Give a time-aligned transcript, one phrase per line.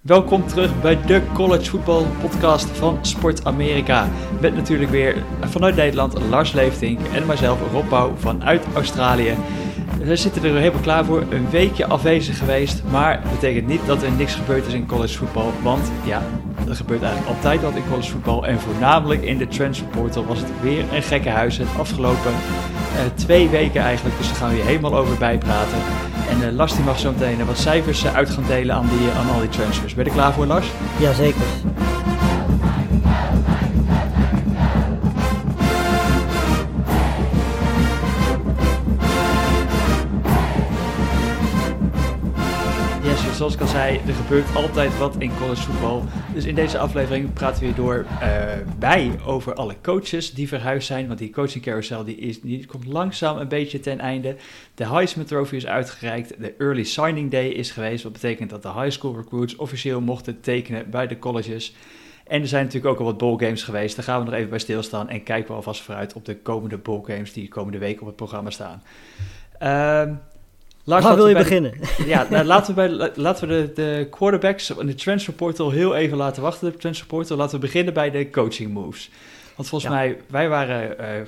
[0.00, 4.08] Welkom terug bij de College Football Podcast van Sport Amerika.
[4.40, 9.34] Met natuurlijk weer vanuit Nederland Lars Leeftink en mijzelf Rob Bouw vanuit Australië.
[9.98, 11.24] We zitten er helemaal klaar voor.
[11.30, 12.82] Een weekje afwezig geweest.
[12.90, 15.52] Maar dat betekent niet dat er niks gebeurd is in college voetbal.
[15.62, 16.22] Want ja,
[16.68, 18.46] er gebeurt eigenlijk altijd wat in college voetbal.
[18.46, 21.56] En voornamelijk in de transfer portal was het weer een gekke huis.
[21.56, 24.18] Het afgelopen uh, twee weken eigenlijk.
[24.18, 25.78] Dus daar gaan we hier helemaal over bijpraten.
[26.30, 29.10] En uh, Lars die mag zo meteen wat cijfers uh, uit gaan delen aan, die,
[29.10, 29.94] aan al die transfers.
[29.94, 30.66] Ben je klaar voor Lars?
[30.98, 31.89] Jazeker.
[43.40, 46.04] Zoals ik al zei, er gebeurt altijd wat in college voetbal.
[46.34, 48.06] Dus in deze aflevering praten we weer door
[48.78, 51.06] bij over alle coaches die verhuisd zijn.
[51.06, 54.36] Want die coaching carousel die is, die komt langzaam een beetje ten einde.
[54.74, 56.34] De Heisman Trophy is uitgereikt.
[56.40, 58.02] De Early Signing Day is geweest.
[58.02, 61.74] Wat betekent dat de high school recruits officieel mochten tekenen bij de colleges.
[62.26, 63.96] En er zijn natuurlijk ook al wat bowlgames geweest.
[63.96, 65.08] Daar gaan we nog even bij stilstaan.
[65.08, 68.16] En kijken we alvast vooruit op de komende bowlgames die de komende week op het
[68.16, 68.82] programma staan.
[69.62, 70.16] Uh,
[70.84, 71.72] Lars, Waar wil je beginnen?
[72.06, 75.94] ja, nou, laten we, bij, laten we de, de quarterbacks in de transfer portal heel
[75.94, 76.70] even laten wachten.
[76.70, 77.36] De transfer portal.
[77.36, 79.10] Laten we beginnen bij de coaching moves.
[79.56, 81.26] Want volgens mij, wij waren, uh,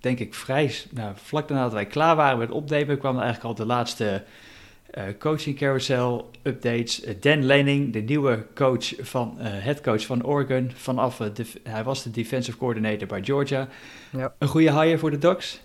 [0.00, 0.74] denk ik, vrij...
[0.90, 2.98] Nou, vlak daarna dat wij klaar waren met opnemen...
[2.98, 4.24] kwamen eigenlijk al de laatste
[4.94, 7.04] uh, coaching carousel updates.
[7.04, 10.70] Uh, Dan Lanning, de nieuwe coach van, head coach van Oregon.
[10.74, 13.68] Vanaf, de, hij was de defensive coordinator bij Georgia.
[14.10, 14.34] Ja.
[14.38, 15.60] Een goede hire voor de Ducks?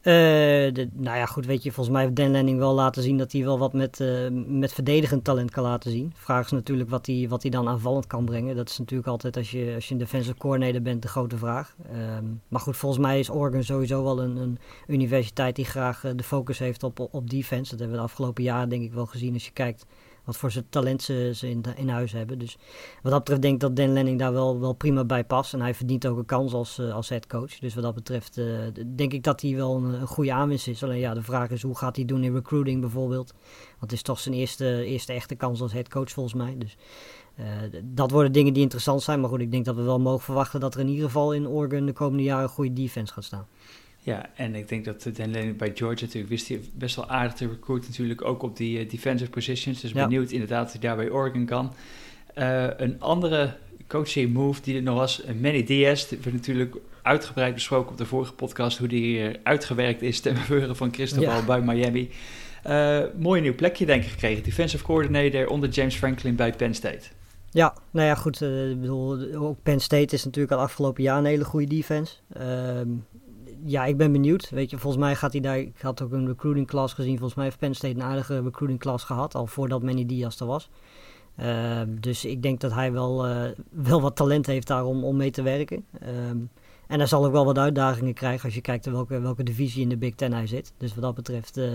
[0.00, 3.32] De, nou ja, goed, weet je, volgens mij heeft Dan Lanning wel laten zien dat
[3.32, 6.12] hij wel wat met, uh, met verdedigend talent kan laten zien.
[6.16, 8.56] Vraag is natuurlijk wat hij, wat hij dan aanvallend kan brengen.
[8.56, 11.76] Dat is natuurlijk altijd, als je, als je een defensive coordinator bent, de grote vraag.
[12.18, 16.10] Um, maar goed, volgens mij is Oregon sowieso wel een, een universiteit die graag uh,
[16.16, 17.70] de focus heeft op, op defense.
[17.70, 19.86] Dat hebben we de afgelopen jaren denk ik wel gezien als je kijkt
[20.28, 22.38] wat voor zijn talent ze, in, huis hebben.
[22.38, 22.56] Dus
[23.02, 25.52] wat dat betreft denk ik dat Dan Lenning daar wel, wel prima bij past.
[25.52, 27.58] En hij verdient ook een kans als, uh, als headcoach.
[27.58, 28.58] Dus wat dat betreft uh,
[28.96, 30.82] denk ik dat hij wel een, een, goede aanwinst is.
[30.82, 33.32] Alleen ja, de vraag is hoe gaat hij doen in recruiting bijvoorbeeld.
[33.68, 36.54] Want het is toch zijn eerste, eerste echte kans als headcoach volgens mij.
[36.58, 36.76] Dus
[37.38, 37.46] uh,
[37.84, 39.20] dat worden dingen die interessant zijn.
[39.20, 41.48] Maar goed, ik denk dat we wel mogen verwachten dat er in ieder geval in
[41.48, 43.46] Oregon de komende jaren een goede defense gaat staan.
[44.00, 47.32] Ja, en ik denk dat Dan Lennon bij Georgia natuurlijk wist hij best wel aardig
[47.32, 49.80] te recruiten natuurlijk ook op die uh, defensive positions.
[49.80, 51.72] Dus benieuwd inderdaad of hij daar bij Oregon kan.
[52.34, 57.90] Uh, een andere coaching move die er nog was, Manny Diaz, werd natuurlijk uitgebreid besproken
[57.90, 61.44] op de vorige podcast hoe die uitgewerkt is ten behoren van Cristobal ja.
[61.44, 62.10] bij Miami.
[62.66, 67.08] Uh, mooi nieuw plekje denk ik gekregen, defensive coordinator onder James Franklin bij Penn State.
[67.50, 68.40] Ja, nou ja, goed.
[68.40, 72.14] ik bedoel, ook Penn State is natuurlijk al afgelopen jaar een hele goede defense.
[72.32, 72.88] Ehm,
[73.64, 74.50] ja, ik ben benieuwd.
[74.50, 75.58] Weet je, volgens mij gaat hij daar.
[75.58, 77.16] Ik had ook een recruiting class gezien.
[77.16, 79.34] Volgens mij heeft Penn State een aardige recruiting class gehad.
[79.34, 80.70] Al voordat Manny Diaz er was.
[81.40, 85.16] Uh, dus ik denk dat hij wel, uh, wel wat talent heeft daar om, om
[85.16, 85.84] mee te werken.
[86.30, 86.50] Um,
[86.88, 89.88] en hij zal ook wel wat uitdagingen krijgen als je kijkt welke, welke divisie in
[89.88, 90.72] de Big Ten hij zit.
[90.76, 91.70] Dus wat dat betreft uh,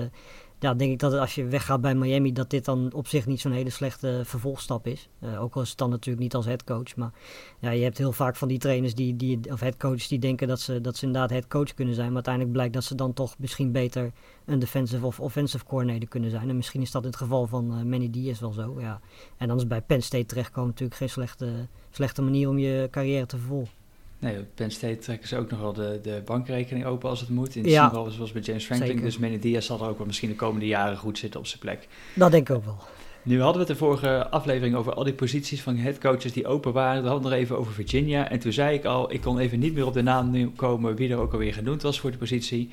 [0.63, 3.41] ja, denk ik dat als je weggaat bij Miami, dat dit dan op zich niet
[3.41, 5.09] zo'n hele slechte vervolgstap is.
[5.19, 6.95] Uh, ook al is het dan natuurlijk niet als headcoach.
[6.95, 7.11] Maar
[7.59, 10.59] ja, je hebt heel vaak van die trainers die, die, of headcoaches die denken dat
[10.59, 12.07] ze, dat ze inderdaad headcoach kunnen zijn.
[12.07, 14.11] Maar uiteindelijk blijkt dat ze dan toch misschien beter
[14.45, 16.49] een defensive of offensive coordinator kunnen zijn.
[16.49, 18.75] En misschien is dat in het geval van uh, Manny Diaz wel zo.
[18.79, 18.99] Ja.
[19.37, 23.25] En dan is bij Penn State terechtkomen natuurlijk geen slechte, slechte manier om je carrière
[23.25, 23.82] te vervolgen.
[24.23, 27.29] Nee, op Penn State trekken ze ook nog wel de, de bankrekening open als het
[27.29, 27.55] moet.
[27.55, 28.89] In ja, geval zoals bij James Franklin.
[28.89, 29.05] Zeker.
[29.05, 31.59] Dus Manny Diaz zal er ook wel misschien de komende jaren goed zitten op zijn
[31.59, 31.87] plek.
[32.13, 32.77] Dat denk ik ook wel.
[33.23, 36.73] Nu hadden we het de vorige aflevering over al die posities van headcoaches die open
[36.73, 37.01] waren.
[37.01, 38.29] We hadden nog even over Virginia.
[38.29, 41.09] En toen zei ik al, ik kon even niet meer op de naam komen wie
[41.09, 42.69] er ook alweer genoemd was voor de positie.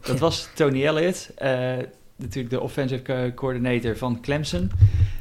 [0.00, 1.48] Dat was Tony Elliott, uh,
[2.16, 4.70] natuurlijk de offensive coordinator van Clemson.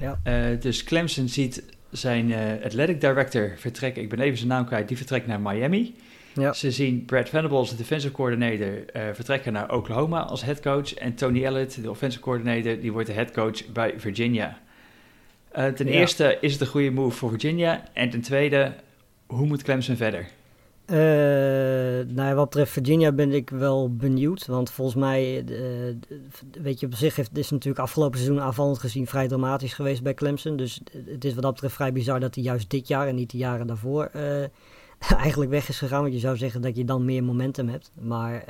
[0.01, 0.19] Ja.
[0.27, 1.63] Uh, dus Clemson ziet
[1.97, 5.95] zijn uh, athletic director vertrekt, ik ben even zijn naam kwijt, die vertrekt naar Miami.
[6.33, 6.53] Ja.
[6.53, 10.93] Ze zien Brad Venables, de defensive coordinator, uh, vertrekken naar Oklahoma als head coach.
[10.93, 14.59] En Tony Elliott, de offensive coordinator, die wordt de head coach bij Virginia.
[15.57, 15.91] Uh, ten ja.
[15.91, 17.83] eerste is het een goede move voor Virginia.
[17.93, 18.73] En ten tweede,
[19.25, 20.27] hoe moet Clemson verder?
[20.87, 24.45] Nou, wat betreft Virginia ben ik wel benieuwd.
[24.45, 25.95] Want volgens mij, uh,
[26.61, 30.13] weet je, op zich heeft, is natuurlijk afgelopen seizoen aanvallend gezien vrij dramatisch geweest bij
[30.13, 30.55] Clemson.
[30.55, 33.31] Dus het is wat dat betreft vrij bizar dat hij juist dit jaar en niet
[33.31, 34.43] de jaren daarvoor uh,
[35.23, 36.01] eigenlijk weg is gegaan.
[36.01, 37.91] Want je zou zeggen dat je dan meer momentum hebt.
[38.01, 38.45] Maar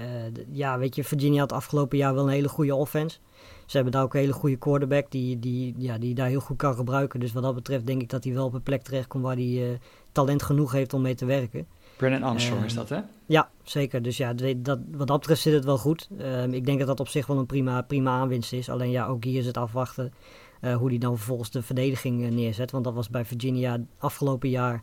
[0.51, 3.17] ja, weet je, Virginia had afgelopen jaar wel een hele goede offense.
[3.65, 6.57] Ze hebben daar ook een hele goede quarterback die, die, ja, die daar heel goed
[6.57, 7.19] kan gebruiken.
[7.19, 9.79] Dus wat dat betreft denk ik dat hij wel op een plek terechtkomt waar hij
[10.11, 11.67] talent genoeg heeft om mee te werken.
[11.97, 12.99] Brennan Armstrong is dat, hè?
[13.25, 14.01] Ja, zeker.
[14.01, 16.09] Dus ja, dat, wat dat betreft zit het wel goed.
[16.21, 18.69] Um, ik denk dat dat op zich wel een prima, prima aanwinst is.
[18.69, 20.13] Alleen ja, ook hier is het afwachten.
[20.77, 22.71] hoe die dan vervolgens de verdediging neerzet.
[22.71, 24.81] Want dat was bij Virginia afgelopen jaar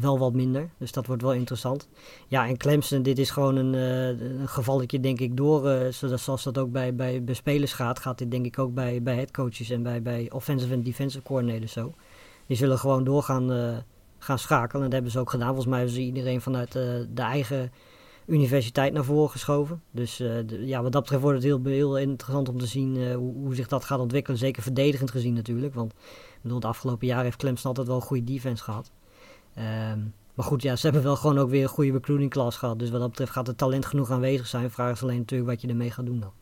[0.00, 0.70] wel wat minder.
[0.78, 1.88] Dus dat wordt wel interessant.
[2.28, 5.68] Ja, en Clemson, dit is gewoon een, uh, een gevalletje, denk ik, door.
[5.68, 9.02] Uh, zoals dat ook bij, bij, bij spelers gaat, gaat dit denk ik ook bij,
[9.02, 11.94] bij headcoaches en bij, bij offensive en defensive coordinators zo.
[12.46, 13.76] Die zullen gewoon doorgaan uh,
[14.22, 14.76] gaan schakelen.
[14.76, 15.46] En dat hebben ze ook gedaan.
[15.46, 17.72] Volgens mij hebben ze iedereen vanuit de eigen
[18.26, 19.82] universiteit naar voren geschoven.
[19.90, 23.34] Dus de, ja, wat dat betreft wordt het heel, heel interessant om te zien hoe,
[23.34, 24.38] hoe, zich dat gaat ontwikkelen.
[24.38, 25.74] Zeker verdedigend gezien natuurlijk.
[25.74, 28.90] Want ik bedoel, de afgelopen jaren heeft Clemson altijd wel een goede defense gehad.
[29.54, 29.98] Ehm,
[30.34, 32.78] maar goed, ja, ze hebben wel gewoon ook weer een goede recruiting class gehad.
[32.78, 34.70] Dus wat dat betreft gaat er talent genoeg aanwezig zijn.
[34.70, 36.32] Vraag is alleen natuurlijk wat je ermee gaat doen dan.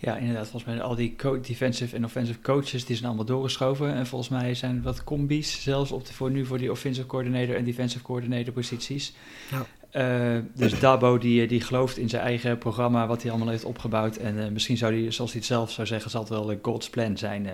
[0.00, 0.48] Ja, inderdaad.
[0.48, 3.94] Volgens mij al die defensive en offensive coaches die zijn allemaal doorgeschoven.
[3.94, 7.56] En volgens mij zijn wat combi's zelfs op de, voor nu voor die offensive coordinator
[7.56, 9.14] en defensive coordinator posities.
[9.50, 9.66] Ja.
[9.92, 14.16] Uh, dus Dabo die, die gelooft in zijn eigen programma, wat hij allemaal heeft opgebouwd.
[14.16, 16.58] En uh, misschien zou hij, zoals hij het zelf zou zeggen, zal het wel een
[16.62, 17.46] God's plan zijn.
[17.46, 17.52] Uh,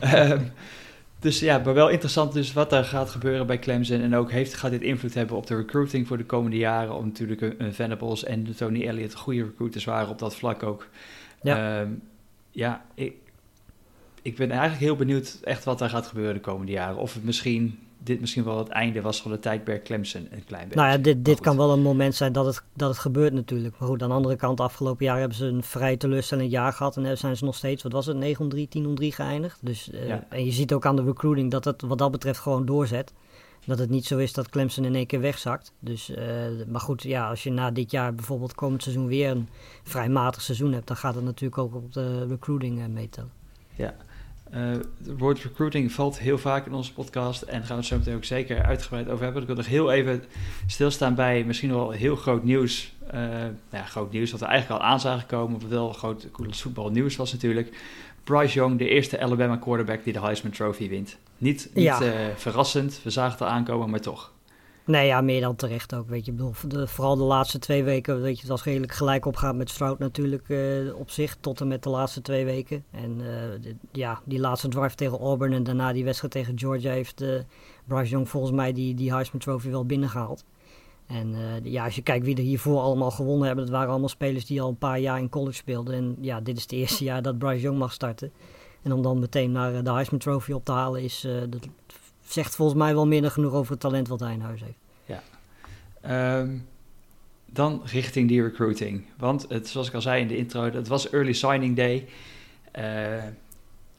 [0.00, 0.38] ja.
[1.26, 4.00] Ehm, dus ja, maar wel interessant dus wat er gaat gebeuren bij Clemson.
[4.00, 6.94] En ook heeft, gaat dit invloed hebben op de recruiting voor de komende jaren.
[6.94, 10.88] Om natuurlijk een, Venables en Tony Elliott goede recruiters waren op dat vlak ook.
[11.42, 12.02] Ja, um,
[12.50, 13.14] ja ik,
[14.22, 16.96] ik ben eigenlijk heel benieuwd echt wat er gaat gebeuren de komende jaren.
[16.96, 20.64] Of het misschien dit misschien wel het einde was van de tijdperk Clemson een klein
[20.64, 20.80] beetje.
[20.80, 23.78] Nou ja, dit, dit kan wel een moment zijn dat het, dat het gebeurt natuurlijk.
[23.78, 26.96] Maar goed, aan de andere kant, afgelopen jaar hebben ze een vrij teleurstellend jaar gehad.
[26.96, 29.58] En zijn ze nog steeds, wat was het, 9 om 3, 10 om 3 geëindigd.
[29.62, 32.66] Dus, uh, En je ziet ook aan de recruiting dat het wat dat betreft gewoon
[32.66, 33.12] doorzet.
[33.66, 35.72] Dat het niet zo is dat Clemson in één keer wegzakt.
[35.78, 36.16] Dus, uh,
[36.68, 39.48] maar goed, ja, als je na dit jaar bijvoorbeeld komend seizoen weer een
[39.82, 43.30] vrij matig seizoen hebt, dan gaat het natuurlijk ook op de recruiting uh, meetellen.
[43.74, 43.94] Ja,
[44.54, 47.96] uh, het woord recruiting valt heel vaak in onze podcast en gaan we het zo
[47.96, 49.42] meteen ook zeker uitgebreid over hebben.
[49.42, 50.24] Ik wil nog heel even
[50.66, 52.94] stilstaan bij misschien wel heel groot nieuws.
[53.06, 56.26] Uh, nou ja, groot nieuws wat we eigenlijk al aan zagen komen, wat wel groot
[56.50, 57.76] voetbalnieuws was natuurlijk.
[58.24, 61.16] Bryce Young, de eerste Alabama quarterback die de Heisman Trophy wint.
[61.38, 62.02] Niet, niet ja.
[62.02, 64.32] uh, verrassend, we zagen het al aankomen, maar toch.
[64.86, 66.08] Nee, ja, meer dan terecht ook.
[66.08, 69.26] Weet je, bedoel, de, vooral de laatste twee weken, weet je, het was redelijk gelijk
[69.26, 72.84] opgaan met Stroud natuurlijk uh, op zich, tot en met de laatste twee weken.
[72.90, 77.22] En uh, ja, die laatste dwarf tegen Auburn en daarna die wedstrijd tegen Georgia heeft
[77.22, 77.40] uh,
[77.84, 80.44] Bryce Young volgens mij die, die Heisman Trophy wel binnengehaald.
[81.06, 84.46] En ja, als je kijkt wie er hiervoor allemaal gewonnen hebben, dat waren allemaal spelers
[84.46, 85.94] die al een paar jaar in college speelden.
[85.94, 88.32] En ja, dit is het eerste jaar dat Bryce Young mag starten.
[88.82, 91.68] En om dan meteen naar de Heisman Trophy op te halen is, dat
[92.32, 94.78] zegt volgens mij wel minder genoeg over het talent wat hij in huis heeft.
[95.04, 96.38] Ja.
[96.38, 96.66] Um,
[97.46, 99.04] dan richting die recruiting.
[99.18, 102.08] Want het, zoals ik al zei in de intro, het was early signing day.
[102.78, 103.22] Uh,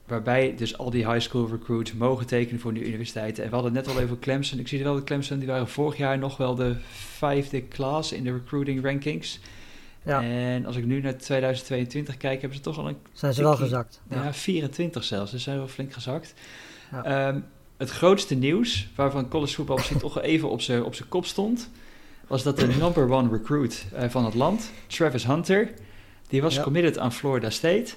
[0.05, 3.43] waarbij dus al die high school recruits mogen tekenen voor de universiteiten.
[3.43, 4.59] En we hadden het net al even Clemson.
[4.59, 6.75] Ik zie wel dat Clemson, die waren vorig jaar nog wel de
[7.17, 9.39] vijfde klas in de recruiting rankings.
[10.03, 10.21] Ja.
[10.21, 12.97] En als ik nu naar 2022 kijk, hebben ze toch al een...
[13.13, 14.01] Zijn ze wel gezakt.
[14.09, 15.31] Ja, ja 24 zelfs.
[15.31, 16.33] Dus ze zijn wel flink gezakt.
[16.91, 17.27] Ja.
[17.27, 17.45] Um,
[17.77, 21.69] het grootste nieuws, waarvan college voetbal misschien toch even op zijn op kop stond,
[22.27, 25.71] was dat de number one recruit uh, van het land, Travis Hunter,
[26.27, 27.93] die was committed aan Florida State.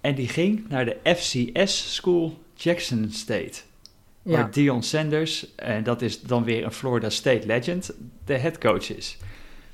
[0.00, 3.60] En die ging naar de FCS School Jackson State.
[4.22, 4.32] Ja.
[4.32, 7.92] Waar Dion Sanders, en dat is dan weer een Florida State legend,
[8.24, 9.16] de head coach is.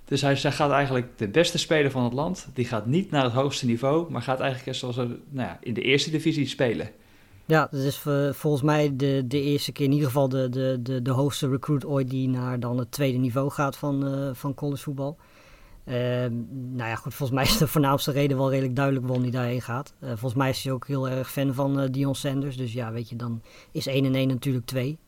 [0.05, 2.49] Dus hij, hij gaat eigenlijk de beste speler van het land.
[2.55, 5.83] Die gaat niet naar het hoogste niveau, maar gaat eigenlijk zoals nou ja, in de
[5.83, 6.91] eerste divisie spelen.
[7.53, 7.99] Ja, dat is
[8.31, 11.85] volgens mij de, de eerste keer, in ieder geval de, de, de, de hoogste recruit
[11.85, 15.17] ooit die naar dan het tweede niveau gaat van, uh, van collegevoetbal.
[15.85, 15.95] Uh,
[16.51, 19.63] nou ja, goed, volgens mij is de voornaamste reden wel redelijk duidelijk waarom hij daarheen
[19.63, 19.95] gaat.
[20.01, 22.57] Uh, volgens mij is hij ook heel erg fan van Dion Sanders.
[22.57, 24.99] Dus ja, weet je, dan is 1 en 1 natuurlijk 2.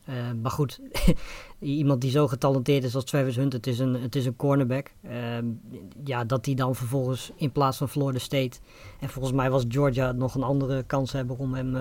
[0.41, 0.79] maar goed,
[1.59, 4.91] iemand die zo getalenteerd is als Travis Hunt, het is een, het is een cornerback.
[5.03, 5.45] Ehm,
[6.03, 8.57] ja, dat hij dan vervolgens in plaats van Florida State...
[8.99, 11.75] En volgens mij was Georgia nog een andere kans hebben om hem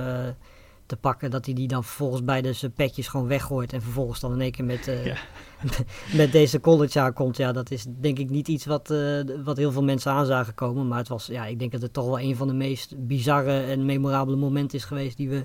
[0.86, 1.30] te pakken.
[1.30, 3.72] Dat hij die dan vervolgens bij de zijn petjes gewoon weggooit.
[3.72, 5.16] En vervolgens dan in één keer met, uh,
[6.20, 7.36] met deze college aankomt.
[7.36, 10.54] Ja, dat is denk ik niet iets wat, uh, wat heel veel mensen aan zagen
[10.54, 10.88] komen.
[10.88, 13.60] Maar het was, ja, ik denk dat het toch wel een van de meest bizarre
[13.60, 15.16] en memorabele momenten is geweest.
[15.16, 15.44] Die we,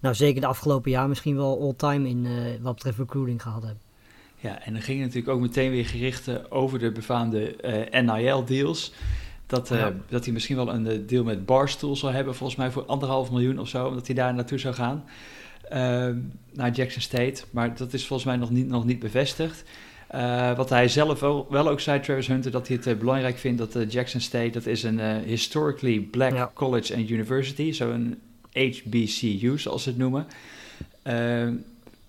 [0.00, 3.82] nou zeker de afgelopen jaar misschien wel all-time in uh, wat betreft recruiting gehad hebben.
[4.36, 7.56] Ja, en dan ging natuurlijk ook meteen weer gericht over de befaamde
[7.90, 8.92] NIL-deals.
[9.46, 12.70] Dat, uh, dat hij misschien wel een eh, deal met Barstool zou hebben, volgens mij
[12.70, 15.04] voor anderhalf miljoen of zo, omdat hij daar naartoe zou gaan.
[15.72, 16.08] Uh,
[16.52, 17.42] naar Jackson State.
[17.50, 19.64] Maar dat is volgens mij nog niet, nog niet bevestigd.
[20.14, 23.72] Uh, wat hij zelf wel, wel, ook zei, Travis Hunter, dat hij het belangrijk vindt
[23.72, 28.18] dat Jackson State, dat is een historically black college and university, zo'n
[28.52, 30.26] HBCU zoals ze het noemen.
[31.02, 31.54] Ehm,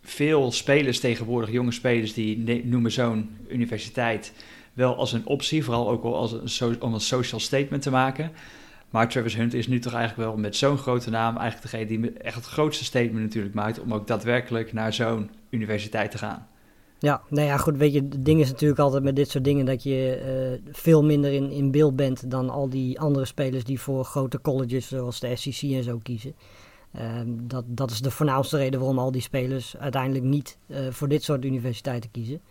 [0.04, 4.34] veel spelers tegenwoordig, jonge spelers, die noemen zo'n universiteit
[4.76, 8.32] wel als een optie, vooral ook als een om een social statement te maken.
[8.90, 12.14] Maar Travis Hunt is nu toch eigenlijk wel met zo'n grote naam eigenlijk degene die
[12.14, 16.48] echt het grootste statement natuurlijk maakt om ook daadwerkelijk naar zo'n universiteit te gaan.
[17.00, 19.66] Ja, nou ja, goed, weet je, het ding is natuurlijk altijd met dit soort dingen
[19.66, 20.22] dat je
[20.62, 24.42] uh, veel minder in, in beeld bent dan al die andere spelers die voor grote
[24.42, 26.36] colleges zoals de SEC en zo kiezen.
[26.92, 31.08] Ehm, dat, dat is de voornaamste reden waarom al die spelers uiteindelijk niet uh, voor
[31.08, 32.42] dit soort universiteiten kiezen.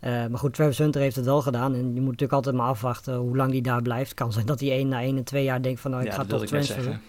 [0.00, 1.74] Uh, maar goed, Travis Hunter heeft het wel gedaan.
[1.74, 4.14] En je moet natuurlijk altijd maar afwachten hoe lang hij daar blijft.
[4.14, 6.14] kan zijn dat hij één na één en twee jaar denkt van nou, ik Ja,
[6.14, 6.82] ga toch transferen.
[6.84, 7.02] zeggen.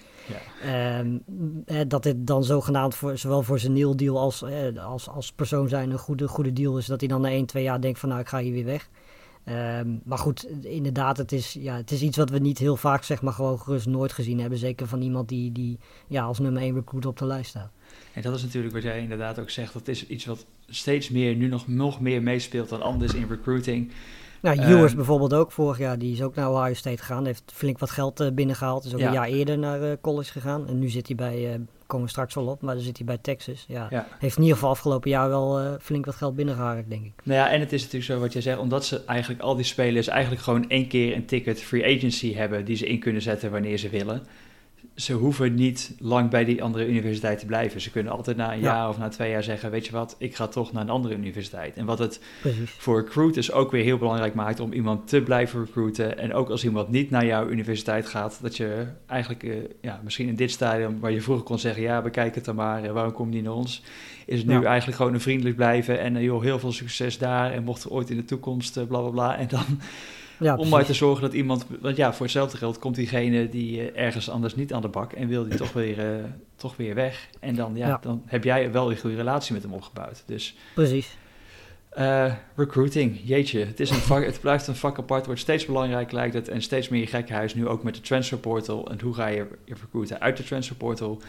[0.62, 1.18] Ehm,
[1.66, 5.32] eh, dat dit dan zogenaamd voor, zowel voor zijn Neil deal als, eh, als, als
[5.32, 6.86] persoon zijn een goede, goede deal is.
[6.86, 8.90] Dat hij dan na 1, 2 jaar denkt van nou ik ga hier weer weg.
[9.44, 13.04] Ehm, maar goed, inderdaad, het is, ja, het is iets wat we niet heel vaak
[13.04, 14.58] zeg maar gewoon gerust nooit gezien hebben.
[14.60, 17.72] Zeker van iemand die, die ja, als nummer 1 recruit op de lijst staat.
[18.14, 19.74] En dat is natuurlijk wat jij inderdaad ook zegt.
[19.74, 23.92] Dat is iets wat steeds meer, nu nog, nog meer meespeelt dan anders in recruiting.
[24.42, 27.26] Nou, Ehm, Ewers bijvoorbeeld ook vorig jaar, die is ook naar Ohio State gegaan.
[27.26, 28.86] Heeft flink wat geld eh, binnengehaald.
[28.86, 29.08] Is ook Ja.
[29.08, 30.68] een jaar eerder naar eh, college gegaan.
[30.68, 33.06] En nu zit hij bij, eh, komen we straks wel op, maar dan zit hij
[33.06, 33.66] bij Texas.
[33.68, 33.88] Ja.
[33.90, 34.08] Ja.
[34.20, 37.12] Heeft in ieder geval afgelopen jaar wel flink wat geld binnengehaald, denk ik.
[37.24, 39.66] Nou ja, en het is natuurlijk zo wat jij zegt, omdat ze eigenlijk al die
[39.66, 43.52] spelers eigenlijk gewoon één keer een ticket free agency hebben die ze in kunnen zetten
[43.52, 44.22] wanneer ze willen.
[44.96, 47.82] Ze hoeven niet lang bij die andere universiteit te blijven.
[47.82, 48.74] Ze kunnen altijd na een Ja.
[48.76, 51.16] jaar of na twee jaar zeggen, weet je wat, ik ga toch naar een andere
[51.16, 51.76] universiteit.
[51.78, 52.72] En wat het Precies.
[52.72, 56.18] voor recruiters ook weer heel belangrijk maakt om iemand te blijven recruiten.
[56.18, 60.28] En ook als iemand niet naar jouw universiteit gaat, dat je eigenlijk eh, ja, misschien
[60.28, 63.14] in dit stadium waar je vroeger kon zeggen, ja, bekijk het dan maar, en waarom
[63.14, 63.84] kom je niet naar ons?
[64.26, 64.64] Is het nu Ja.
[64.64, 67.92] eigenlijk gewoon een vriendelijk blijven en eh, joh, heel veel succes daar en mocht er
[67.92, 69.38] ooit in de toekomst eh, bla bla bla.
[69.38, 69.66] En dan
[70.40, 73.92] Ja, om maar te zorgen dat iemand, want ja, voor hetzelfde geld komt diegene die
[73.92, 76.24] eh, ergens anders niet aan de bak en wil die toch weer, eh,
[76.56, 77.28] toch weer weg.
[77.40, 78.00] En dan, ja, Ja.
[78.02, 80.24] dan heb jij wel een goede relatie met hem opgebouwd.
[80.26, 81.18] Dus Precies.
[81.90, 86.16] eh, recruiting, jeetje, het, is een vak, het blijft een vak apart, wordt steeds belangrijker
[86.16, 89.28] lijkt het en steeds meer gekkenhuis nu ook met de transfer portal en hoe ga
[89.28, 91.22] je je recruiten uit de transfer portal.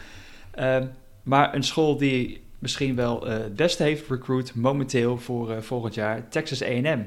[0.51, 0.85] Ehm,
[1.23, 6.63] maar een school die misschien wel het beste heeft recruit momenteel voor volgend jaar, Texas
[6.63, 7.03] A&M.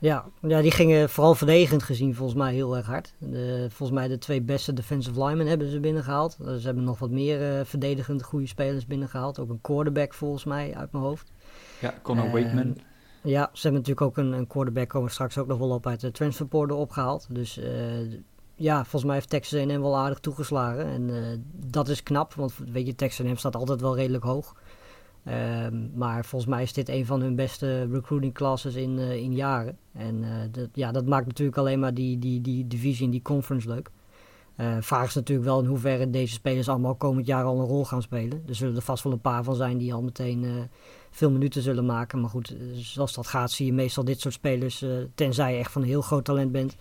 [0.00, 3.14] Ja, ja, die gingen vooral verdedigend gezien volgens mij heel erg hard.
[3.18, 6.36] De, volgens mij de twee beste defensive linemen hebben ze binnengehaald.
[6.40, 9.38] Eh, Ze hebben nog wat meer eh, verdedigend goede spelers binnengehaald.
[9.38, 11.32] Ook een quarterback volgens mij uit mijn hoofd.
[11.80, 12.76] Ja, Conor Ehm, Wakeman.
[13.22, 16.00] Ja, ze hebben natuurlijk ook een, een quarterback, komen straks ook nog wel op, uit
[16.00, 17.26] de transferportal opgehaald.
[17.30, 17.70] Dus eh,
[18.54, 20.84] ja, volgens mij heeft Texas A&M wel aardig toegeslagen.
[20.86, 21.10] En
[21.66, 24.54] dat is knap, want weet je, Texas A&M staat altijd wel redelijk hoog.
[25.24, 29.34] Ehm, maar volgens mij is dit een van hun beste recruiting classes in, eh, in
[29.34, 29.78] jaren.
[29.92, 33.22] En eh, dat, ja, dat maakt natuurlijk alleen maar die, die, die divisie en die
[33.22, 33.90] conference leuk.
[34.56, 37.84] Eh vraag is natuurlijk wel in hoeverre deze spelers allemaal komend jaar al een rol
[37.84, 38.42] gaan spelen.
[38.48, 40.68] Er zullen er vast wel een paar van zijn die al meteen
[41.10, 42.20] veel minuten zullen maken.
[42.20, 44.84] Maar goed, zoals dat gaat zie je meestal dit soort spelers,
[45.14, 46.76] tenzij je echt van heel groot talent bent,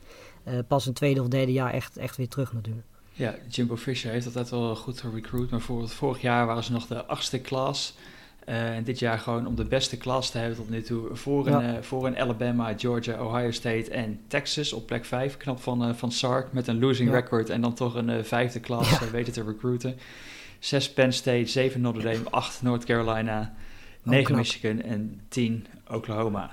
[0.68, 2.86] pas een tweede of derde jaar echt, echt weer terug natuurlijk.
[3.14, 6.88] Ja, Jimbo Fisher heeft altijd wel goed gerecruit, maar voor, vorig jaar waren ze nog
[6.88, 7.96] de achtste klas.
[8.48, 11.16] Eh, en dit jaar gewoon om de beste klas te hebben tot nu toe.
[11.16, 11.76] Voor een, Ja.
[11.76, 15.38] eh, voor een Alabama, Georgia, Ohio State en Texas op plek 5.
[15.38, 17.16] Knap van, eh, van Sark met een losing Ja.
[17.16, 19.96] record en dan toch een vijfde klas weten te recruiten.
[20.60, 23.54] Zes Penn State, zeven Notre Dame, acht North Carolina,
[24.04, 24.38] negen knap.
[24.38, 26.52] Michigan en tien Oklahoma.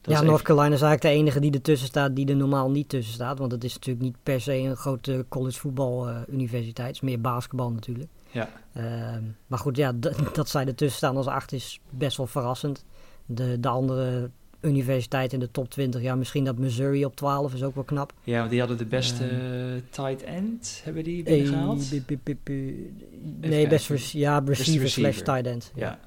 [0.00, 2.70] Dat ja, North even- Carolina is eigenlijk de enige die ertussen staat die er normaal
[2.70, 3.38] niet tussen staat.
[3.38, 6.86] Want het is natuurlijk niet per se een grote college voetbal universiteit.
[6.86, 8.08] Het is meer basketbal natuurlijk.
[8.32, 8.48] Ja.
[8.72, 9.92] Ehm, maar goed, ja,
[10.32, 12.84] dat zij ertussen staan als acht is best wel verrassend.
[13.26, 17.62] De, de andere universiteit in de top 20, ja, misschien dat Missouri op 12 is
[17.62, 18.12] ook wel knap.
[18.24, 19.74] ja, want die hadden de beste Ehm.
[19.74, 21.92] eh, tight end, hebben die binnengehaald?
[21.92, 22.00] Eh.
[23.40, 24.88] Nee, best rec- ja, receiver receiver.
[24.88, 25.72] slash tight end.
[25.74, 25.98] Ja.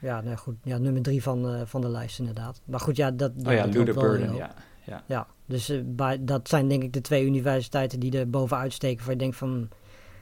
[0.00, 0.54] Ja, nou goed.
[0.62, 2.60] Ja, nummer drie van, eh, van de lijst inderdaad.
[2.64, 4.38] Maar goed, ja, dat, Oh ja, Luda Burden, hoog.
[4.84, 5.02] ja.
[5.06, 9.04] Ja, dus eh, bij, dat zijn denk ik de twee universiteiten die er bovenuit steken.
[9.04, 9.68] Waar je denkt van,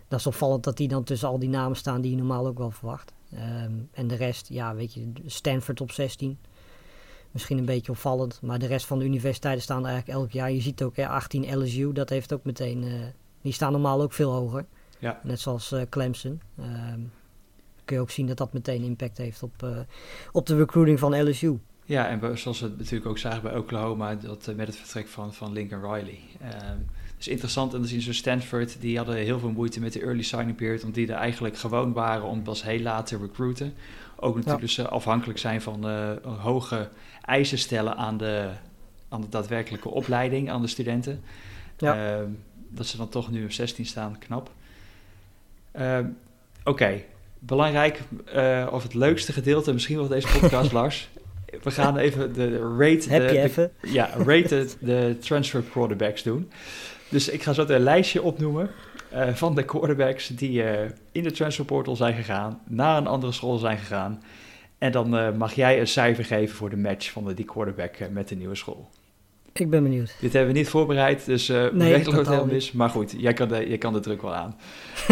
[0.09, 2.59] dat is opvallend dat die dan tussen al die namen staan die je normaal ook
[2.59, 3.13] wel verwacht.
[3.33, 6.39] Ehm, en de rest, ja, weet je, Stanford op 16.
[7.31, 10.53] Misschien een beetje opvallend, maar de rest van de universiteiten staan er eigenlijk elk jaar.
[10.53, 12.91] Je ziet ook, hè, 18 LSU, dat heeft ook meteen, eh,
[13.43, 14.65] die staan normaal ook veel hoger.
[14.99, 15.21] Ja.
[15.23, 16.41] Net zoals eh, Clemson.
[16.59, 17.01] Ehm,
[17.85, 19.79] kun je ook zien dat dat meteen impact heeft op, eh,
[20.33, 21.59] op de recruiting van LSU.
[21.85, 25.35] Ja, en zoals we het natuurlijk ook zagen bij Oklahoma, dat, met het vertrek van,
[25.35, 26.21] van Lincoln Riley.
[26.41, 26.79] Ehm
[27.17, 30.23] dus interessant, en dan zien ze Stanford, die hadden heel veel moeite met de early
[30.23, 33.75] signing period, omdat die er eigenlijk gewoon waren om pas heel laat te recruiten.
[34.17, 36.89] Ook natuurlijk dus, eh, afhankelijk zijn van eh, hoge
[37.23, 38.51] eisen stellen aan de,
[39.09, 41.23] aan de daadwerkelijke opleiding, aan de studenten.
[41.79, 42.17] Ja.
[42.17, 42.31] Ehm,
[42.69, 44.51] dat ze dan toch nu op 16 staan, knap.
[45.73, 46.07] Ehm,
[46.65, 47.03] Oké,
[47.39, 51.09] belangrijk, eh, of het leukste gedeelte misschien wel deze podcast, Lars.
[51.63, 53.11] We gaan even de rate...
[53.11, 53.71] Heb de, je de- even?
[53.83, 56.51] ja, rate de transfer quarterbacks doen.
[57.09, 58.71] Dus ik ga zo een lijstje opnoemen
[59.15, 60.71] uh, van de quarterbacks die uh,
[61.13, 64.23] in de transferportal zijn gegaan, naar een andere school zijn gegaan.
[64.79, 67.93] En dan uh, mag jij een cijfer geven voor de match van de, die quarterback
[68.11, 68.89] met de nieuwe school.
[69.53, 70.17] Ik ben benieuwd.
[70.21, 72.73] Dit hebben we niet voorbereid, dus uh, nee, het helemaal mis.
[72.73, 74.57] Maar goed, jij kan de, jij kan de druk wel aan.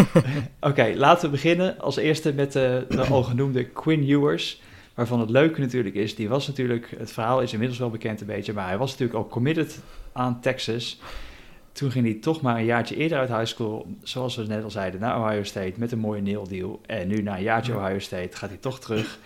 [0.59, 4.61] Oké, laten we beginnen als eerste met de, de al genoemde Quinn Ewers.
[4.95, 8.27] Waarvan het leuke natuurlijk is, die was natuurlijk, het verhaal is inmiddels wel bekend een
[8.27, 9.79] beetje, maar hij was natuurlijk al committed
[10.11, 10.99] aan Texas.
[11.71, 14.69] Toen ging hij toch maar een jaartje eerder uit high school, zoals we net al
[14.71, 16.81] zeiden, naar Ohio State met een mooie nil deal.
[16.85, 19.19] En nu na een jaartje Ohio State gaat hij toch terug.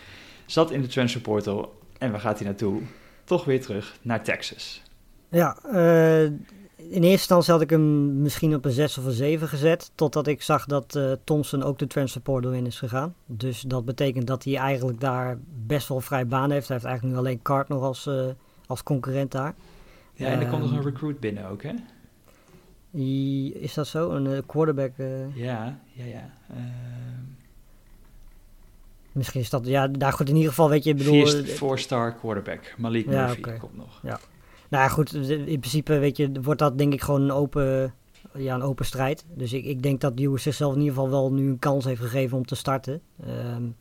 [0.45, 2.81] Zat in de transfer portal en waar gaat hij naartoe?
[3.23, 4.81] Toch weer terug naar Texas.
[5.29, 6.31] Ja, uh,
[6.79, 9.91] in eerste instantie had ik hem misschien op een 6 of een 7 gezet.
[9.95, 13.15] Totdat ik zag dat uh, Thompson ook de transfer portal in is gegaan.
[13.25, 16.67] Dus dat betekent dat hij eigenlijk daar best wel vrij baan heeft.
[16.67, 18.25] Hij heeft eigenlijk nu alleen Card nog als, uh,
[18.67, 19.55] als concurrent daar.
[20.13, 21.73] Ja, en er komt nog een recruit binnen ook, hè?
[23.53, 24.09] Is dat zo?
[24.11, 24.91] Een quarterback?
[25.33, 26.29] Ja, ja, ja.
[29.11, 31.25] Misschien is dat, ja, daar goed in ieder geval, weet je, bedoel...
[31.45, 33.99] Four-star quarterback, Malik Murphy komt nog.
[34.03, 34.19] Ja.
[34.69, 37.93] Nou ja, goed, in principe weet je, wordt dat denk ik gewoon een open,
[38.33, 39.25] ja, een open strijd.
[39.33, 42.01] Dus ik, ik denk dat Lewis zichzelf in ieder geval wel nu een kans heeft
[42.01, 43.01] gegeven om te starten.
[43.27, 43.75] Um,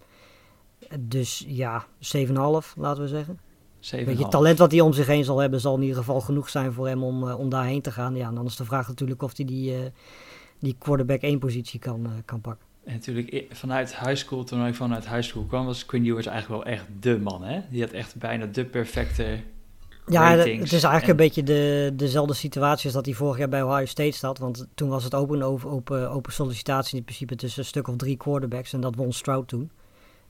[1.01, 1.89] dus ja, 7,5
[2.77, 3.39] laten we zeggen.
[3.81, 3.81] 7,5.
[3.81, 6.49] Weet je, talent wat hij om zich heen zal hebben, zal in ieder geval genoeg
[6.49, 8.15] zijn voor hem om, uh, om daarheen te gaan.
[8.17, 9.79] Ja, en dan is de vraag natuurlijk of hij die, uh,
[10.59, 12.67] die quarterback 1 positie kan, uh, kan pakken.
[12.85, 16.65] En natuurlijk vanuit high school, toen hij vanuit high school kwam, was Quinn Ewers eigenlijk
[16.65, 17.43] wel echt de man.
[17.43, 17.61] Hè?
[17.71, 19.39] Die had echt bijna de perfecte
[20.09, 23.63] ja, het is eigenlijk een beetje de, dezelfde situatie als dat hij vorig jaar bij
[23.63, 24.39] Ohio State zat.
[24.39, 28.17] Want toen was het open, open, open sollicitatie in principe tussen een stuk of drie
[28.17, 28.73] quarterbacks.
[28.73, 29.71] En dat won Stroud toen.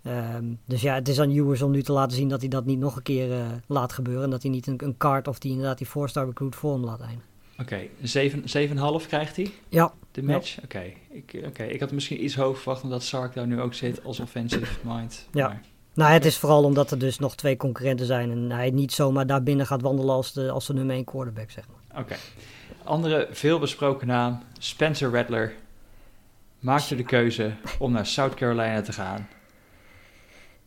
[0.06, 2.64] Um, dus ja, het is aan Ewers om nu te laten zien dat hij dat
[2.64, 4.24] niet nog een keer uh, laat gebeuren.
[4.24, 6.84] En dat hij niet een, een card of die inderdaad die four-star recruit voor hem
[6.84, 7.26] laat eindigen.
[7.60, 9.00] Oké, okay.
[9.02, 9.50] 7,5 krijgt hij?
[9.68, 9.92] Ja.
[10.10, 10.54] De match?
[10.54, 10.62] Ja.
[10.64, 11.68] Oké, ik, okay.
[11.68, 15.28] ik had misschien iets hoog verwacht omdat Sark daar nu ook zit als offensive mind.
[15.32, 15.48] Ja.
[15.48, 15.62] Maar...
[15.98, 19.26] Nou, het is vooral omdat er dus nog twee concurrenten zijn en hij niet zomaar
[19.26, 22.00] daar binnen gaat wandelen als de, als de nummer 1 quarterback, zeg maar.
[22.02, 22.16] Oké.
[22.84, 25.54] Andere veel besproken naam, Spencer Rattler,
[26.58, 29.28] maakte de keuze om naar South Carolina te gaan.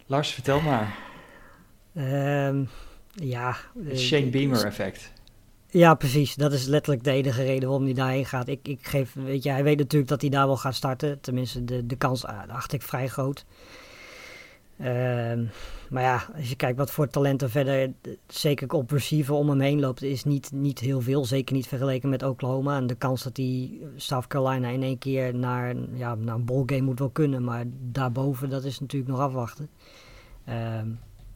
[0.05, 0.97] Lars, vertel maar.
[2.47, 2.69] Um,
[3.13, 3.55] ja.
[3.83, 5.11] Het Shane Beamer effect.
[5.69, 6.35] Ja, precies.
[6.35, 8.47] Dat is letterlijk de enige reden waarom hij daarheen gaat.
[8.47, 11.21] Ik, ik geef, weet je, hij weet natuurlijk dat hij daar wel gaat starten.
[11.21, 13.45] Tenminste, de, de kans uh, acht ik vrij groot.
[14.81, 15.45] Ehm,
[15.89, 17.93] maar ja, als je kijkt wat voor talenten verder,
[18.27, 21.25] zeker op receiver om hem heen loopt, is niet, niet heel veel.
[21.25, 22.77] Zeker niet vergeleken met Oklahoma.
[22.77, 26.81] En de kans dat hij South Carolina in één keer naar, ja, naar een ballgame
[26.81, 27.43] moet wel kunnen.
[27.43, 29.69] Maar daarboven, dat is natuurlijk nog afwachten.
[30.45, 30.87] Ehm,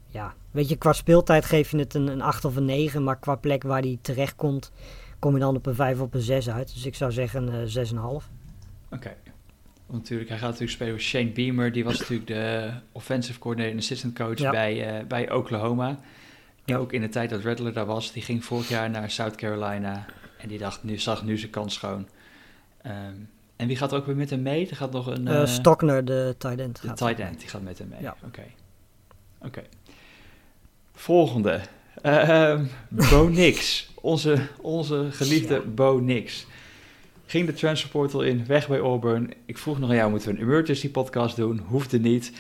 [0.08, 3.04] ja, weet je, qua speeltijd geef je het een, een 8 of een 9.
[3.04, 4.72] Maar qua plek waar hij terecht komt,
[5.20, 6.74] kom je dan op een 5 of een 6 uit.
[6.74, 8.30] Dus ik zou zeggen uh, 6,5.
[8.90, 9.16] Oké.
[9.86, 11.72] Want natuurlijk, hij gaat natuurlijk spelen met Shane Beamer.
[11.72, 16.00] Die was natuurlijk de offensive coordinator en assistant coach bij, uh, bij Oklahoma.
[16.66, 16.78] Ja.
[16.78, 18.12] Ook in de tijd dat Rattler daar was.
[18.12, 20.06] Die ging vorig jaar naar South Carolina.
[20.38, 22.08] En die dacht, nu, zag nu zijn kans schoon.
[22.86, 24.70] Um, en wie gaat er ook weer met hem mee?
[24.70, 25.28] Er gaat nog een...
[25.28, 26.82] Uh, Stockner, de tight end.
[26.82, 28.02] De tight end, die gaat met hem mee.
[28.02, 28.16] Ja.
[28.26, 28.44] Oké.
[29.42, 29.64] Oké.
[30.94, 31.62] Volgende.
[32.04, 33.90] Uh, Bo Nix.
[34.02, 36.46] Onze, onze geliefde Bo Nix.
[37.36, 39.34] Ging de transfer portal in, weg bij Auburn.
[39.46, 41.62] Ik vroeg nog aan jou, moeten we een emergency podcast doen?
[41.68, 42.32] Hoefde niet.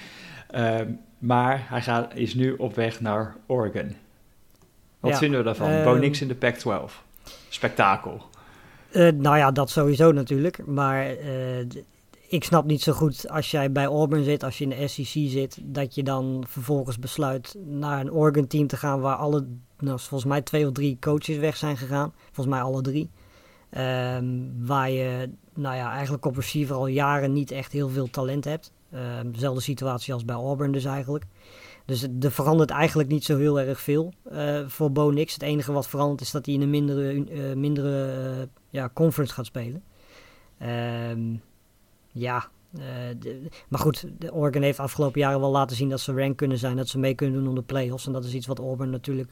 [0.55, 0.79] Uh,
[1.17, 3.95] maar hij gaat, is nu op weg naar Oregon.
[4.99, 5.71] Wat vinden we daarvan?
[5.71, 6.91] Uh, Bo Nix in de Pac-12.
[7.49, 8.21] Spektakel.
[8.91, 10.65] Uh, nou ja, dat sowieso natuurlijk.
[10.65, 11.59] Maar eh,
[12.27, 15.29] ik snap niet zo goed als jij bij Auburn zit, als je in de SEC
[15.29, 19.45] zit, dat je dan vervolgens besluit naar een Oregon team te gaan waar alle,
[19.79, 22.13] nou, volgens mij twee of drie coaches weg zijn gegaan.
[22.31, 23.09] Volgens mij alle drie.
[23.77, 28.45] Um, waar je nou ja, eigenlijk op receiver al jaren niet echt heel veel talent
[28.45, 28.71] hebt.
[28.93, 31.25] Um, dezelfde situatie als bij Auburn dus eigenlijk.
[31.85, 35.33] Dus er verandert eigenlijk niet zo heel erg veel uh, voor Bo Nix.
[35.33, 39.33] Het enige wat verandert is dat hij in een mindere, uh, mindere uh, ja, conference
[39.33, 39.83] gaat spelen.
[41.11, 41.41] Um,
[42.11, 42.49] ja,
[43.67, 46.75] maar goed, de Oregon heeft afgelopen jaren wel laten zien dat ze rank kunnen zijn.
[46.75, 48.05] Dat ze mee kunnen doen om de playoffs.
[48.05, 49.29] En dat is iets wat Auburn natuurlijk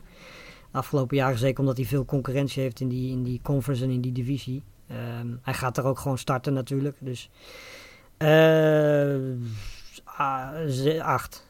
[0.73, 4.01] afgelopen jaren, zeker omdat hij veel concurrentie heeft in die, in die conference en in
[4.01, 4.63] die divisie.
[4.91, 6.97] Um, hij gaat er ook gewoon starten natuurlijk.
[6.99, 7.29] Dus
[8.17, 9.15] uh,
[11.01, 11.45] acht.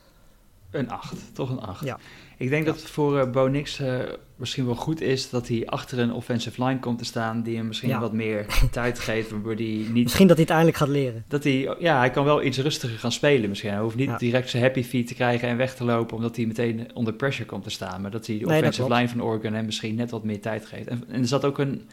[0.71, 1.85] Een acht, toch een acht.
[1.85, 1.97] Ja.
[2.37, 3.99] Ik denk dat het voor uh, Bo Nix uh,
[4.35, 7.67] misschien wel goed is dat hij achter een offensive line komt te staan die hem
[7.67, 10.03] misschien wat meer tijd geeft, waardoor hij niet...
[10.03, 11.25] Misschien dat hij het eindelijk gaat leren.
[11.27, 13.69] Dat hij, ja, hij kan wel iets rustiger gaan spelen misschien.
[13.69, 16.45] Hij hoeft niet direct zijn happy feet te krijgen en weg te lopen omdat hij
[16.45, 19.65] meteen onder pressure komt te staan, maar dat hij de offensive line van Oregon hem
[19.65, 20.87] misschien net wat meer tijd geeft.
[20.87, 21.89] En, en er zat ook een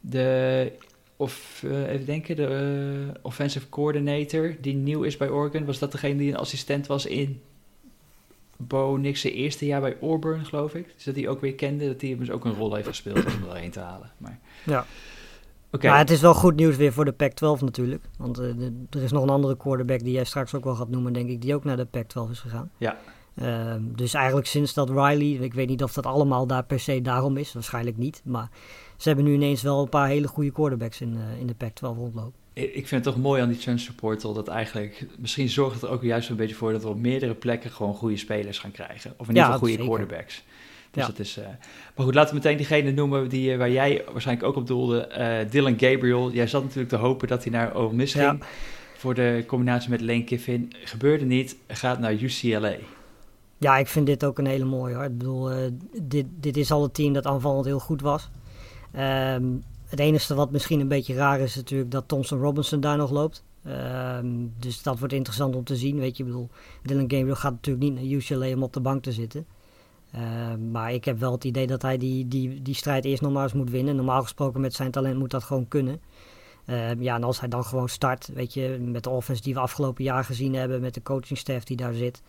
[0.00, 0.72] de,
[1.16, 5.92] of uh, even denken, de uh, offensive coordinator die nieuw is bij Oregon, was dat
[5.92, 7.40] degene die een assistent was in
[8.60, 10.92] Bo Nix eerste jaar bij Auburn, geloof ik.
[10.94, 13.42] Dus dat hij ook weer kende, dat hij dus ook een rol heeft gespeeld om
[13.42, 14.10] er erheen te halen.
[14.18, 14.86] Maar, ja.
[15.70, 15.90] Okay.
[15.90, 18.04] Maar het is wel goed nieuws weer voor de Pac-12 natuurlijk.
[18.18, 20.88] Want uh, de, er is nog een andere quarterback die jij straks ook wel gaat
[20.88, 22.70] noemen, denk ik, die ook naar de Pac-12 is gegaan.
[22.76, 22.96] Ja.
[23.34, 27.02] Uh, dus eigenlijk sinds dat Riley, ik weet niet of dat allemaal daar per se
[27.02, 28.22] daarom is, waarschijnlijk niet.
[28.24, 28.50] Maar
[28.96, 31.80] ze hebben nu ineens wel een paar hele goede quarterbacks in, uh, in de Pac-12
[31.80, 32.32] rondlopen.
[32.58, 35.90] Ik vind het toch mooi aan die transfer portal dat eigenlijk, misschien zorgt het er
[35.90, 39.14] ook juist een beetje voor dat we op meerdere plekken gewoon goede spelers gaan krijgen.
[39.16, 40.44] Of in ieder geval goede quarterbacks.
[40.90, 41.08] Dus ja.
[41.08, 41.44] dat is, uh,
[41.96, 45.08] maar goed, laten we meteen diegene noemen die, waar jij waarschijnlijk ook op doelde.
[45.18, 46.32] Uh, Dylan Gabriel.
[46.32, 48.42] Jij zat natuurlijk te hopen dat hij naar Ole Miss ging.
[48.96, 50.72] Voor de combinatie met Lane Kiffin.
[50.84, 51.56] Gebeurde niet.
[51.68, 52.74] Gaat naar UCLA.
[53.58, 55.04] Ja, ik vind dit ook een hele mooie hoor.
[55.04, 55.58] Ik bedoel, uh,
[56.02, 58.30] dit, dit is al het team dat aanvallend heel goed was.
[58.98, 63.10] Um, het enige wat misschien een beetje raar is natuurlijk dat Thompson Robinson daar nog
[63.10, 63.44] loopt.
[63.66, 65.98] Um, dus dat wordt interessant om te zien.
[65.98, 66.48] Weet je, ik bedoel,
[66.82, 69.46] Dylan Gabriel gaat natuurlijk niet naar UCLA om op de bank te zitten.
[70.52, 73.32] Um, maar ik heb wel het idee dat hij die, die, die strijd eerst nog
[73.32, 73.96] maar eens moet winnen.
[73.96, 76.00] Normaal gesproken met zijn talent moet dat gewoon kunnen.
[76.66, 79.60] Um, ja, en als hij dan gewoon start, weet je, met de offense die we
[79.60, 82.22] afgelopen jaar gezien hebben, met de coachingstaff die daar zit,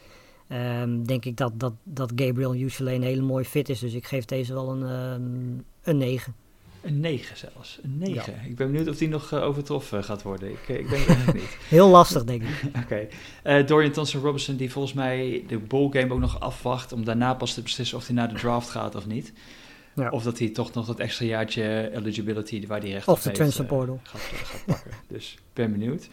[0.47, 3.79] um, denk ik dat, dat, dat Gabriel UCLA een hele mooie fit is.
[3.79, 6.35] Dus ik geef deze wel een, een 9.
[6.81, 7.79] Een 9 zelfs.
[7.83, 8.33] Een 9.
[8.45, 10.51] Ik ben benieuwd of die nog uh, overtroffen gaat worden.
[10.51, 11.57] Ik, ik denk het niet.
[11.67, 12.63] Heel lastig, denk ik.
[12.67, 12.79] Oké.
[12.79, 13.59] Okay.
[13.59, 16.93] Uh, Dorian Thompson Robinson, die volgens mij de ballgame ook nog afwacht.
[16.93, 19.33] om daarna pas te beslissen of hij naar de draft gaat of niet.
[19.95, 20.09] Ja.
[20.09, 23.27] Of dat hij toch nog dat extra jaartje eligibility waar hij recht op heeft.
[23.27, 23.99] Of de transfer uh, portal.
[24.03, 24.91] Gaat, gaat pakken.
[25.07, 26.09] dus ik ben benieuwd.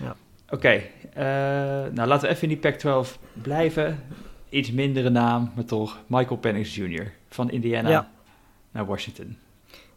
[0.00, 0.16] Ja.
[0.48, 0.54] Oké.
[0.54, 1.90] Okay.
[1.90, 4.02] nou, laten we even in die Pac-12 blijven.
[4.48, 5.98] Iets mindere naam, maar toch.
[6.06, 7.12] Michael Penix Jr.
[7.28, 8.10] van Indiana ja.
[8.70, 9.36] naar Washington.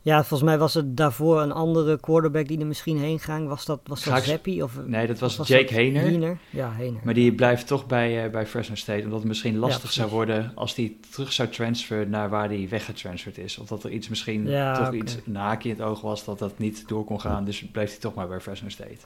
[0.08, 3.48] Ja, volgens mij was het daarvoor een andere quarterback die er misschien heen ging.
[3.48, 4.40] Was dat, was dat?
[4.62, 6.38] Of, nee, dat was, Jake Hayner.
[6.50, 6.72] Ja.
[7.04, 9.04] Maar die blijft toch bij, uh, bij Fresno State.
[9.04, 13.38] Omdat het misschien lastig zou worden als die terug zou transferen naar waar hij weggetransferd
[13.38, 13.58] is.
[13.58, 15.00] Of dat er iets misschien ja, toch okay.
[15.00, 17.46] iets een haakje in het oog was dat dat niet door kon gaan.
[17.46, 19.06] Dus blijft hij toch maar bij Fresno State.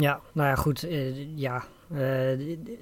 [0.00, 0.84] Ja, nou ja, goed.
[0.84, 2.38] Uh, ja, uh,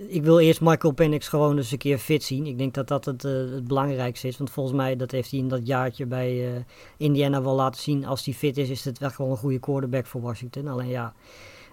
[0.09, 2.47] ik wil eerst Michael Penix gewoon eens een keer fit zien.
[2.47, 4.37] Ik denk dat dat het, uh, het belangrijkste is.
[4.37, 6.65] Want volgens mij, dat heeft hij in dat jaartje bij
[6.97, 8.07] Indiana wel laten zien.
[8.07, 10.69] Als hij fit is, is het wel gewoon een goede quarterback voor Washington.
[10.69, 11.15] Alleen ja,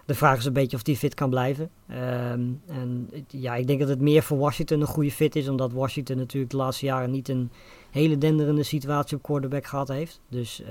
[0.06, 1.70] de vraag is een beetje of die fit kan blijven.
[1.90, 5.48] Um, en ja, ik denk dat het meer voor Washington een goede fit is.
[5.48, 7.50] Omdat Washington natuurlijk de laatste jaren niet een
[7.90, 10.20] hele denderende situatie op quarterback gehad heeft.
[10.28, 10.62] Dus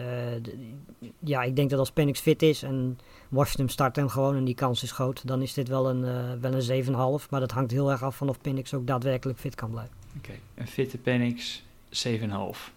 [1.20, 4.56] ja, ik denk dat als Penix fit is en Washington start hem gewoon en die
[4.56, 5.28] kans is groot.
[5.28, 7.30] Dan is dit wel een, uh, wel een 7,5.
[7.30, 9.96] Maar dat hangt heel erg af van of Penix ook daadwerkelijk fit kan blijven.
[10.18, 12.75] Oké, een fitte Penix 7,5.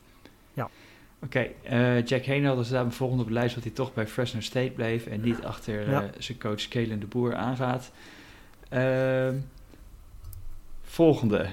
[1.23, 4.07] Oké, okay, uh, Jack Heenel, dus daar volgende op de lijst dat hij toch bij
[4.07, 6.03] Fresno State bleef en niet achter ja.
[6.03, 7.91] uh, zijn coach Kalen de Boer aangaat.
[8.73, 9.29] Uh,
[10.83, 11.47] volgende.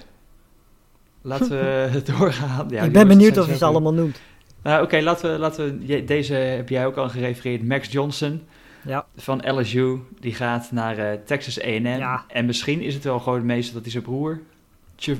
[1.21, 2.69] Laten we doorgaan.
[2.69, 4.21] Ja, Ik ben benieuwd of je ze allemaal noemt.
[4.61, 7.67] Nou, oké, okay, laten we, laten we, deze heb jij ook al gerefereerd.
[7.67, 8.41] Max Johnson
[8.85, 9.05] ja.
[9.15, 9.99] van LSU.
[10.19, 11.85] Die gaat naar uh, Texas A&M.
[11.85, 12.25] Ja.
[12.27, 14.41] En misschien is het wel gewoon het meeste dat hij zijn broer,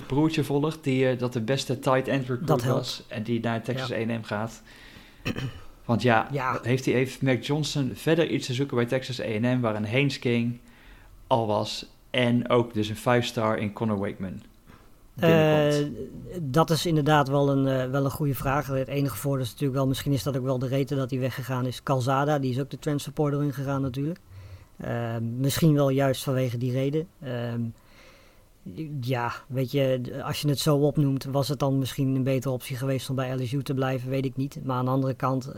[0.08, 0.84] broertje volgt.
[0.84, 3.04] Die uh, dat de beste tight end recruit was.
[3.08, 3.96] En die naar Texas ja.
[3.96, 4.62] A&M gaat.
[5.86, 9.60] Want ja, ja, Heeft, hij, heeft Mac Johnson verder iets te zoeken bij Texas A&M...
[9.60, 10.60] waar een Haynes King
[11.28, 11.86] al was.
[12.10, 14.42] En ook dus een 5-star in Conor Wakeman.
[15.24, 15.88] Uh,
[16.42, 18.68] dat is inderdaad wel een, uh, wel een goede vraag.
[18.68, 21.20] Het enige voordeel is natuurlijk wel, misschien is dat ook wel de reden dat hij
[21.20, 21.84] weggegaan is.
[21.84, 24.20] Calzada, die is ook de transfer portal ingegaan natuurlijk.
[24.86, 27.08] Uh, misschien wel juist vanwege die reden.
[27.22, 27.62] Ehm,
[29.02, 32.78] ja, weet je, als je het zo opnoemt, was het dan misschien een betere optie
[32.78, 34.60] geweest om bij LSU te blijven, weet ik niet.
[34.64, 35.52] Maar aan de andere kant,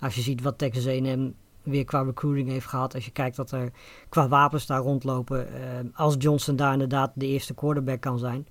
[0.00, 1.30] als je ziet wat Texas A&M
[1.62, 2.94] weer qua recruiting heeft gehad.
[2.94, 3.72] Als je kijkt dat er
[4.08, 5.48] qua wapens daar rondlopen.
[5.94, 8.46] als Johnson daar inderdaad de eerste quarterback kan zijn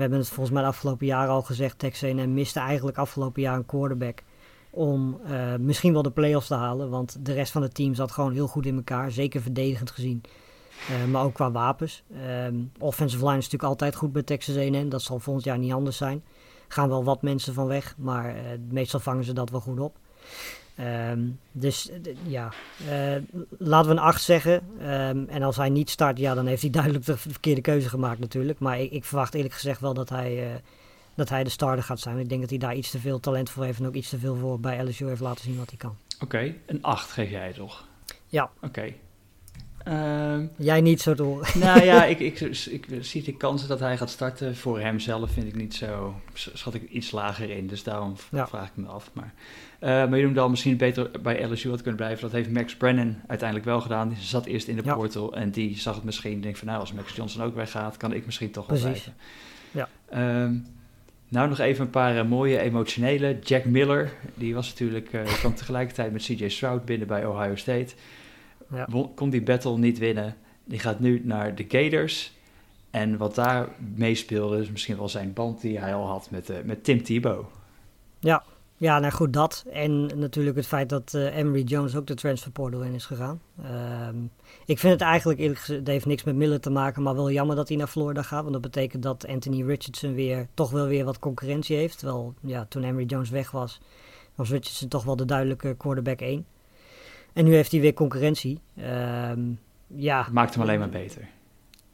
[0.00, 1.78] we hebben het volgens mij de afgelopen jaren al gezegd.
[1.78, 4.22] Texas A&M miste eigenlijk afgelopen jaar een quarterback
[4.70, 6.90] om uh, misschien wel de playoffs te halen.
[6.90, 9.10] Want de rest van het team zat gewoon heel goed in elkaar.
[9.10, 10.20] Zeker verdedigend gezien.
[10.90, 12.02] Uh, maar ook qua wapens.
[12.46, 14.88] Um, offensive line is natuurlijk altijd goed bij Texas A&M.
[14.88, 16.22] Dat zal volgend jaar niet anders zijn.
[16.68, 17.94] Gaan wel wat mensen van weg.
[17.98, 19.96] Maar uh, meestal vangen ze dat wel goed op.
[21.10, 21.90] Um, dus
[22.26, 22.52] ja,
[22.90, 23.16] uh,
[23.58, 24.62] laten we een 8 zeggen.
[24.82, 28.18] Um, en als hij niet start, ja, dan heeft hij duidelijk de verkeerde keuze gemaakt
[28.18, 28.58] natuurlijk.
[28.58, 30.62] Maar ik, ik verwacht eerlijk gezegd wel dat hij,
[31.14, 32.18] dat hij de starter gaat zijn.
[32.18, 34.18] Ik denk dat hij daar iets te veel talent voor heeft en ook iets te
[34.18, 35.96] veel voor bij LSU heeft laten zien wat hij kan.
[36.14, 37.88] Oké, okay, een 8 geef jij toch?
[38.26, 38.50] Ja.
[38.60, 38.92] Oké.
[39.84, 41.50] Ehm, Jij niet zo door.
[41.58, 45.46] nou ja, ik, ik, ik, zie de kansen dat hij gaat starten voor hemzelf vind
[45.46, 47.66] ik niet zo, schat ik iets lager in.
[47.66, 48.46] Dus daarom Ja.
[48.48, 49.10] vraag ik me af.
[49.12, 49.34] Maar,
[49.78, 52.22] eh maar je noemde al misschien beter bij LSU had kunnen blijven.
[52.22, 54.08] Dat heeft Max Brennan uiteindelijk wel gedaan.
[54.08, 54.94] Die zat eerst in de Ja.
[54.94, 56.40] portal en die zag het misschien.
[56.40, 59.14] Denk van nou, als Max Johnson ook weggaat, kan ik misschien toch wel blijven.
[59.70, 59.88] Ja.
[60.10, 60.54] Ehm,
[61.28, 63.38] nou, nog even een paar eh, mooie emotionele.
[63.42, 67.94] Jack Miller, die was natuurlijk, eh kwam tegelijkertijd met CJ Stroud binnen bij Ohio State.
[68.72, 68.88] Ja.
[69.14, 70.36] Kon die battle niet winnen.
[70.64, 72.32] Die gaat nu naar de Gators.
[72.90, 76.56] En wat daar meespeelde, is misschien wel zijn band die hij al had met, eh,
[76.64, 77.44] met Tim Tebow.
[78.80, 79.64] Ja, nou goed, dat.
[79.72, 83.40] En natuurlijk het feit dat eh, Emery Jones ook de transfer portal in is gegaan.
[83.62, 84.16] Ehm,
[84.64, 87.56] ik vind het eigenlijk, eerlijk gezegd, heeft niks met Miller te maken, maar wel jammer
[87.56, 88.40] dat hij naar Florida gaat.
[88.40, 91.98] Want dat betekent dat Anthony Richardson weer, toch wel weer wat concurrentie heeft.
[91.98, 93.80] Terwijl, ja, toen Emery Jones weg was,
[94.34, 96.46] was Richardson toch wel de duidelijke quarterback 1.
[97.32, 98.60] En nu heeft hij weer concurrentie.
[98.76, 99.40] Ehm,
[99.86, 101.28] ja, maakt hem alleen maar beter.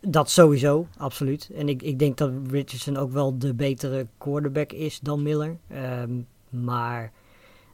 [0.01, 1.51] dat sowieso, absoluut.
[1.55, 5.57] En ik, ik denk dat Richardson ook wel de betere quarterback is dan Miller.
[5.68, 7.12] Ehm, maar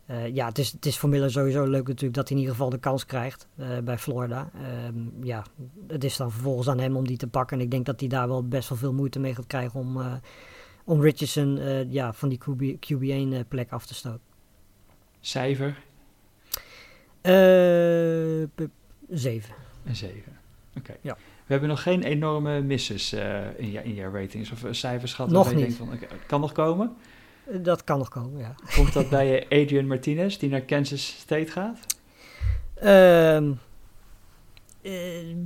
[0.07, 2.57] eh, ja, het is, het is voor Miller sowieso leuk natuurlijk dat hij in ieder
[2.57, 4.51] geval de kans krijgt eh, bij Florida.
[4.55, 5.45] Ehm, ja,
[5.87, 7.59] het is dan vervolgens aan hem om die te pakken.
[7.59, 10.01] En ik denk dat hij daar wel best wel veel moeite mee gaat krijgen om,
[10.01, 10.13] eh,
[10.85, 14.21] om Richardson ja, van die QB, QB1 eh, plek af te stoten.
[15.21, 15.79] Cijfer
[19.09, 19.55] zeven.
[19.85, 20.23] een 7.
[20.77, 20.97] Oké.
[21.01, 21.17] Ja.
[21.17, 25.15] We hebben nog geen enorme misses eh, in, je, in jouw ratings of eh, cijfers
[25.15, 25.31] gehad.
[25.31, 25.75] Nog je niet.
[25.75, 25.89] Van,
[26.27, 26.97] kan nog komen.
[27.45, 28.55] Eh, dat kan nog komen, ja.
[28.75, 31.79] Komt dat bij eh, Adrian Martinez, die naar Kansas State gaat?
[32.75, 33.53] Ehm
[34.83, 35.37] eh,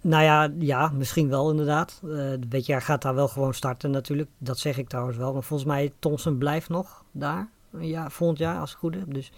[0.00, 2.00] nou ja, ja, misschien wel inderdaad.
[2.04, 4.30] Eh weet je, hij gaat daar wel gewoon starten natuurlijk.
[4.38, 5.32] Dat zeg ik trouwens wel.
[5.32, 7.48] Maar volgens mij, Thompson blijft nog daar.
[7.78, 9.14] Ja, volgend jaar, als ik het goed heb.
[9.14, 9.32] Dus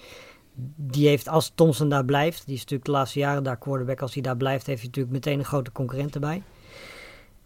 [0.76, 4.00] die heeft, als Thompson daar blijft, die is natuurlijk de laatste jaren daar quarterback.
[4.00, 6.42] Als hij daar blijft, heeft hij natuurlijk meteen een grote concurrent erbij.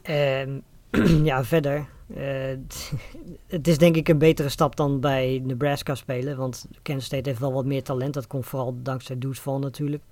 [0.02, 0.58] Ehm,
[1.30, 1.88] ja, verder.
[2.14, 2.56] eh,
[3.46, 6.36] het is denk ik een betere stap dan bij Nebraska spelen.
[6.36, 8.14] Want Kansas State heeft wel wat meer talent.
[8.14, 10.02] Dat komt vooral dankzij Vaughn natuurlijk.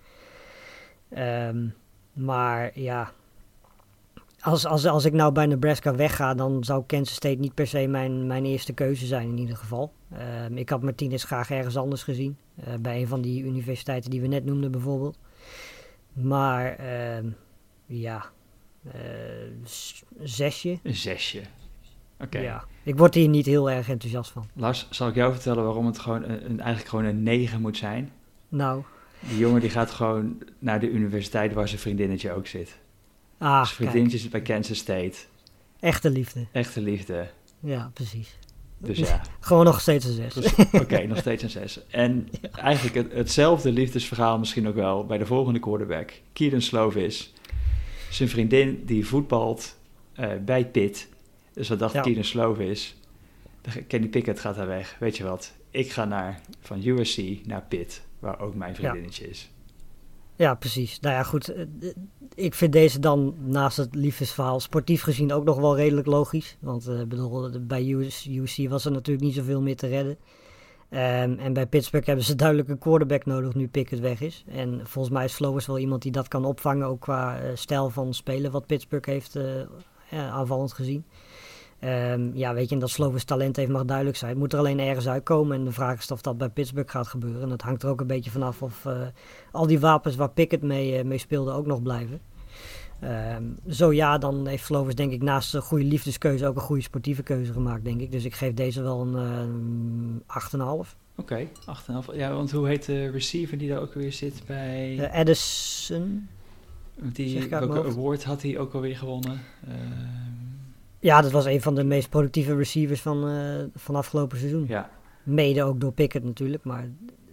[1.08, 1.66] Ehm,
[2.12, 3.12] maar ja,
[4.40, 7.87] als, als, als ik nou bij Nebraska wegga, dan zou Kansas State niet per se
[7.87, 9.92] mijn, mijn eerste keuze zijn in ieder geval.
[10.12, 12.37] Ehm, ik had Martinez graag ergens anders gezien.
[12.64, 15.18] Eh, bij een van die universiteiten die we net noemden bijvoorbeeld.
[16.12, 17.31] Maar ehm,
[17.87, 18.31] ja,
[18.92, 19.01] eh,
[20.23, 20.79] zesje.
[20.83, 21.42] Een zesje.
[22.21, 22.38] Oké.
[22.38, 24.49] Ja, ik word hier niet heel erg enthousiast van.
[24.55, 28.12] Lars, zal ik jou vertellen waarom het gewoon een, eigenlijk gewoon een 9 moet zijn?
[28.49, 28.83] Nou,
[29.29, 32.79] Die jongen die gaat gewoon naar de universiteit waar zijn vriendinnetje ook zit.
[33.38, 35.16] ah, zijn kijk, vriendinnetje zit bij Kansas State.
[35.81, 36.47] echte liefde.
[36.53, 37.31] Echte liefde.
[37.61, 38.38] Ja, precies.
[38.79, 40.35] Dus ja, Gewoon nog steeds een zes.
[40.35, 41.81] dus, oké, nog steeds een 6.
[41.88, 46.12] En eigenlijk het, hetzelfde liefdesverhaal misschien ook wel bij de volgende quarterback.
[46.33, 47.33] Kieran Slovis.
[48.11, 49.77] Zijn vriendin die voetbalt
[50.14, 51.09] eh, bij Pitt.
[51.53, 52.01] Dus wat dacht Ja.
[52.01, 52.97] Kieran Slovis?
[53.87, 54.97] Kenny Pickett gaat daar weg.
[54.99, 55.53] Weet je wat?
[55.71, 59.51] Ik ga naar, van USC naar Pitt, waar ook mijn vriendinnetje is.
[60.38, 61.01] Ja, precies.
[61.01, 61.48] Nou ja, goed.
[61.48, 61.94] eh, eh,
[62.35, 66.57] Ik vind deze dan naast het liefdesverhaal sportief gezien ook nog wel redelijk logisch.
[66.61, 67.87] Want eh, bedoel, bij
[68.29, 70.18] UC was er natuurlijk niet zoveel meer te redden.
[70.90, 74.44] Ehm, en bij Pittsburgh hebben ze duidelijk een quarterback nodig nu Pickett weg is.
[74.48, 78.14] En volgens mij is Flowers wel iemand die dat kan opvangen, ook qua stijl van
[78.14, 79.38] spelen wat Pittsburgh heeft
[80.11, 81.05] ja, aanvallend gezien.
[81.79, 84.31] Ehm, ja, weet je, en dat Slovers talent heeft mag duidelijk zijn.
[84.31, 85.57] Het moet er alleen ergens uitkomen.
[85.57, 87.43] En de vraag is of dat bij Pittsburgh gaat gebeuren.
[87.43, 89.01] En dat hangt er ook een beetje vanaf of eh,
[89.53, 92.21] al die wapens waar Pickett mee, eh, mee speelde ook nog blijven.
[93.01, 96.83] Ehm, zo ja, dan heeft Slovers denk ik naast een goede liefdeskeuze ook een goede
[96.83, 98.12] sportieve keuze gemaakt, denk ik.
[98.12, 100.97] Dus ik geef deze wel een eh, 8,5.
[101.17, 102.14] Oké, 8,5.
[102.14, 104.95] Ja, want hoe heet de receiver die daar ook weer zit bij...
[107.01, 109.41] Want zeg die, welke award had hij ook alweer gewonnen?
[109.67, 110.47] Ehm,
[111.00, 114.64] Ja, dat was een van de meest productieve receivers van, eh, van afgelopen seizoen.
[114.68, 114.90] ja,
[115.22, 116.64] Mede ook door Pickett natuurlijk.
[116.64, 116.88] Maar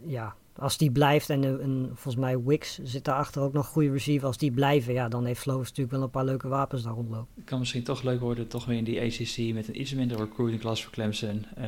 [0.06, 4.28] ja, als die blijft en, volgens mij Wicks zit daarachter ook nog een goede receiver.
[4.28, 7.28] Als die blijven, ja, dan heeft Slovers natuurlijk wel een paar leuke wapens daar rondlopen.
[7.36, 10.18] het kan misschien toch leuk worden, toch weer in die ACC met een iets minder
[10.18, 11.46] recruiting class voor Clemson.
[11.56, 11.68] Eh,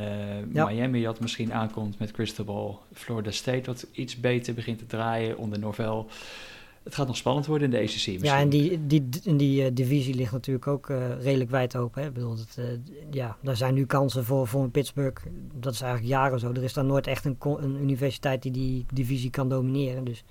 [0.53, 0.65] Ja.
[0.65, 2.81] Miami dat misschien aankomt met Cristobal.
[2.93, 6.07] Florida State wat iets beter begint te draaien onder Norvel.
[6.87, 8.23] Het gaat nog spannend worden in de ACC misschien.
[8.23, 12.01] Ja, en die, die, en die eh, divisie ligt natuurlijk ook eh, redelijk wijd open.
[12.01, 12.07] Hè?
[12.07, 12.65] Ik bedoel, het, eh,
[13.11, 15.25] ja, daar zijn nu kansen voor, voor een Pittsburgh.
[15.53, 16.51] Dat is eigenlijk jaren zo.
[16.51, 20.03] Er is daar nooit echt een, een universiteit die die divisie kan domineren.
[20.03, 20.23] Dus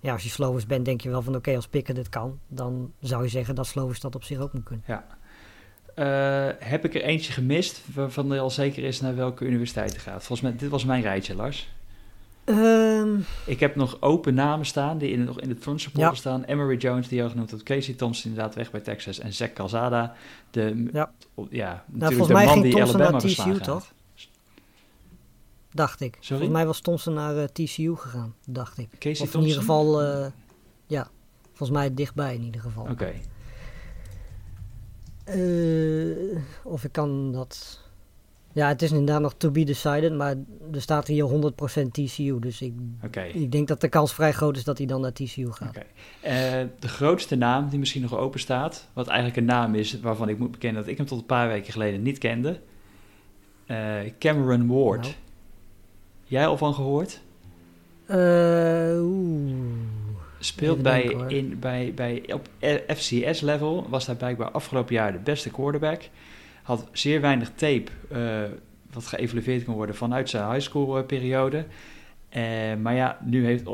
[0.00, 2.92] ja, als je Slovers bent, denk je wel van oké, als Pickett dit kan, dan
[3.00, 4.84] zou je zeggen dat Slovers dat op zich ook moet kunnen.
[5.94, 10.02] Eh, heb ik er eentje gemist waarvan er al zeker is naar welke universiteit het
[10.02, 10.24] gaat?
[10.24, 11.74] Volgens mij, dit was mijn rijtje, Lars.
[12.44, 16.14] Ehm, Ik heb nog open namen staan die in, nog in het front support Ja.
[16.14, 16.44] staan.
[16.44, 17.64] Emery Jones, die al genoemd wordt.
[17.64, 19.18] Casey Thompson inderdaad weg bij Texas.
[19.18, 20.14] En Zach Calzada,
[20.50, 21.12] de, Ja.
[21.50, 23.92] ja, natuurlijk volgens de mij man ging die Thompson Alabama naar TCU, toch?
[25.74, 26.12] dacht ik.
[26.14, 26.26] Sorry?
[26.28, 28.88] Volgens mij was Thompson naar eh, TCU gegaan, dacht ik.
[28.98, 29.60] Casey of in ieder Thompson?
[29.60, 30.26] geval, eh,
[30.86, 31.08] ja,
[31.48, 32.86] volgens mij dichtbij in ieder geval.
[32.90, 33.12] Oké,
[35.24, 37.80] Eh, of ik kan dat...
[38.52, 40.34] Ja, het is inderdaad nog to be decided, maar
[40.72, 42.38] er staat hier 100% TCU.
[42.38, 42.74] Dus ik,
[43.32, 45.76] ik denk dat de kans vrij groot is dat hij dan naar TCU gaat.
[46.20, 46.32] Eh,
[46.78, 50.38] de grootste naam die misschien nog open staat, wat eigenlijk een naam is waarvan ik
[50.38, 52.60] moet bekennen dat ik hem tot een paar weken geleden niet kende.
[53.66, 53.78] Eh,
[54.18, 55.02] Cameron Ward.
[55.02, 55.14] Nou.
[56.24, 57.20] Jij al van gehoord?
[58.06, 59.00] Eh.
[60.38, 62.48] Speelt Even bij, denken, in, bij, bij, op
[62.96, 66.02] FCS level, was hij blijkbaar afgelopen jaar de beste quarterback.
[66.62, 68.42] Had zeer weinig tape eh,
[68.92, 71.66] wat geëvalueerd kon worden vanuit zijn high school eh, periode.
[72.28, 72.42] Eh,
[72.82, 73.66] maar ja, nu heeft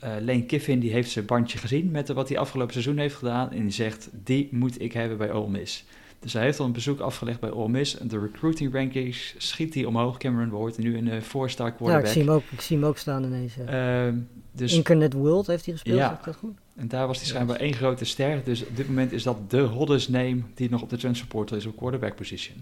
[0.00, 3.52] eh, Lane Kiffin die heeft zijn bandje gezien met wat hij afgelopen seizoen heeft gedaan.
[3.52, 5.84] En die zegt, die moet ik hebben bij Ole Miss.
[6.20, 7.92] Dus hij heeft al een bezoek afgelegd bij Ole Miss.
[7.94, 10.16] De recruiting rankings schiet hij omhoog.
[10.18, 12.12] Cameron Ward, nu een uh, four-star Ja, ik quarterback.
[12.12, 13.54] zie, hem ook, ik zie hem ook staan ineens.
[13.66, 14.16] Ehm,
[14.52, 16.20] dus Incarnate World heeft hij gespeeld, Ja.
[16.24, 16.54] dat goed?
[16.76, 18.44] En daar was hij schijnbaar één grote ster.
[18.44, 21.56] Dus op dit moment is dat de hottest name die nog op de transfer portal
[21.56, 22.56] is op quarterback position.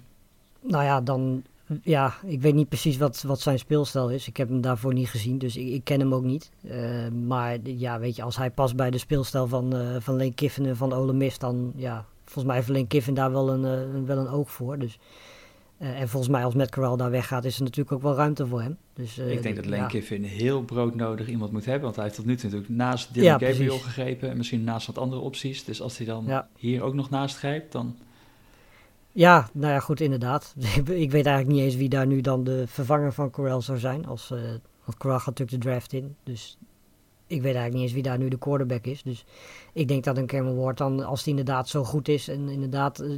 [0.61, 1.43] Nou ja, dan...
[1.83, 4.29] Ja, ik weet niet precies wat, wat zijn speelstijl is.
[4.29, 6.51] Ik heb hem daarvoor niet gezien, dus ik, ik ken hem ook niet.
[6.69, 10.35] Eh, maar ja, weet je, als hij past bij de speelstijl van, eh van Lane
[10.35, 12.05] Kiffin en van Ole Miss, dan ja...
[12.31, 14.79] Volgens mij heeft Lane Kiffin daar wel een, eh, een- wel een oog voor.
[14.79, 14.99] Dus,
[15.79, 18.47] eh, en volgens mij als Matt Corral daar weggaat, is er natuurlijk ook wel ruimte
[18.47, 18.77] voor hem.
[18.95, 19.87] Dus, eh, ik denk dat Lane ja.
[19.87, 21.83] Kiffin heel broodnodig iemand moet hebben.
[21.83, 23.83] Want hij heeft tot nu toe natuurlijk naast Dylan Ja, Gabriel precies.
[23.83, 24.31] gegrepen.
[24.31, 25.65] En misschien naast wat andere opties.
[25.65, 26.49] Dus als hij dan Ja.
[26.57, 27.97] hier ook nog naast grijpt, dan...
[29.13, 30.55] Ja, nou ja, goed, inderdaad.
[30.85, 34.07] ik weet eigenlijk niet eens wie daar nu dan de vervanger van Corral zou zijn.
[34.07, 34.39] Als, eh
[34.85, 36.17] want Corral gaat natuurlijk de draft in.
[36.23, 36.59] Dus
[37.29, 39.03] ik weet eigenlijk niet eens wie daar nu de quarterback is.
[39.03, 39.25] Dus
[39.73, 42.99] ik denk dat een Cameron Ward dan, als die inderdaad zo goed is en inderdaad
[42.99, 43.11] eh,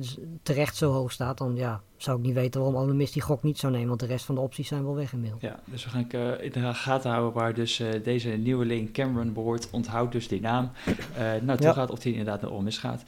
[0.42, 3.42] terecht zo hoog staat, dan ja, zou ik niet weten waarom Ole Miss die gok
[3.42, 3.88] niet zou nemen.
[3.88, 5.42] Want de rest van de opties zijn wel weg inmiddels.
[5.42, 8.92] Ja, dus we gaan eh, in de gaten houden waar dus eh, deze nieuwe link
[8.92, 9.68] Cameron wordt.
[9.70, 10.70] Onthoud dus die naam.
[11.16, 11.73] Eh nou, toe Ja.
[11.73, 13.05] gaat of hij inderdaad naar Ole gaat.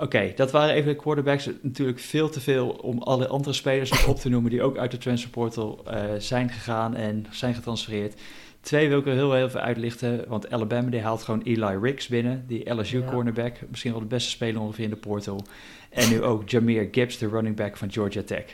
[0.00, 1.50] Oké, dat waren even de quarterbacks.
[1.62, 4.98] Natuurlijk veel te veel om alle andere spelers op te noemen die ook uit de
[4.98, 8.20] transfer portal eh, zijn gegaan en zijn getransfereerd.
[8.60, 12.44] Twee wil ik er heel even uitlichten, want Alabama die haalt gewoon Eli Ricks binnen,
[12.46, 13.10] die LSU Ja.
[13.10, 15.42] cornerback, misschien wel de beste speler ongeveer in de portal.
[15.90, 18.44] En nu ook Jameer Gibbs, de running back van Georgia Tech.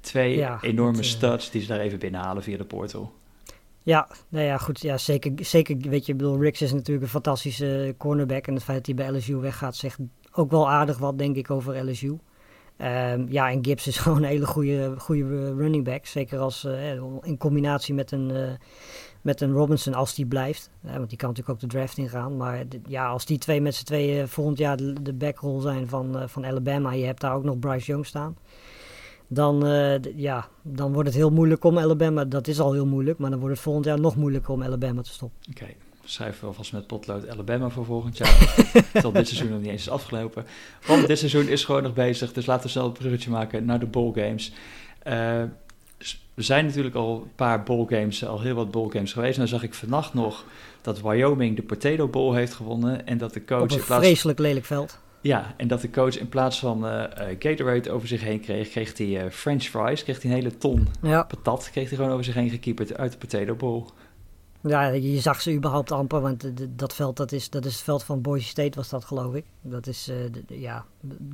[0.00, 3.12] Twee Ja, enorme dat, eh, studs die ze daar even binnenhalen via de portal.
[3.82, 4.80] Ja, nou ja, goed.
[4.80, 8.46] Ja, zeker, zeker, weet je, ik bedoel, Ricks is natuurlijk een fantastische cornerback.
[8.46, 9.98] En het feit dat hij bij LSU weggaat zegt
[10.32, 12.18] ook wel aardig wat, denk ik, over LSU.
[12.76, 16.06] Ehm, ja, en Gibbs is gewoon een hele goede, goede running back.
[16.06, 16.92] Zeker als, eh,
[17.22, 18.52] in combinatie met een, eh,
[19.22, 20.70] met een Robinson als die blijft.
[20.82, 22.36] Eh, want die kan natuurlijk ook de draft ingaan.
[22.36, 26.18] Maar ja, als die twee met z'n tweeën volgend jaar de, de backroll zijn van,
[26.18, 26.92] eh, van Alabama.
[26.92, 28.36] Je hebt daar ook nog Bryce Young staan.
[29.28, 32.24] Dan, eh, ja, dan wordt het heel moeilijk om Alabama.
[32.24, 33.18] Dat is al heel moeilijk.
[33.18, 35.38] Maar dan wordt het volgend jaar nog moeilijker om Alabama te stoppen.
[35.50, 35.66] Oké,
[36.04, 38.54] schrijven we alvast met potlood Alabama voor volgend jaar.
[38.92, 40.44] Terwijl dit seizoen nog niet eens is afgelopen.
[40.86, 43.80] Want dit seizoen is gewoon nog bezig, dus laten we snel een bruggetje maken naar
[43.80, 44.52] de bowlgames.
[45.02, 45.42] Eh
[46.40, 49.36] er zijn natuurlijk al een paar bowlgames, al heel wat bowlgames geweest.
[49.36, 50.44] Nou zag ik vannacht nog
[50.80, 54.06] dat Wyoming de Potato Bowl heeft gewonnen en dat de coach Op een in plaats
[54.06, 54.98] vreselijk lelijk veld.
[55.20, 58.98] ja, en dat de coach in plaats van eh, Gatorade over zich heen kreeg, kreeg
[58.98, 62.24] hij eh, French fries, kreeg hij een hele ton Ja, patat, kreeg hij gewoon over
[62.24, 63.84] zich heen gekieperd uit de Potato Bowl.
[64.62, 66.20] Ja, je zag ze überhaupt amper.
[66.20, 69.34] Want dat veld, dat is, dat is het veld van Boise State was dat geloof
[69.34, 69.44] ik.
[69.60, 70.84] Dat is eh, ja,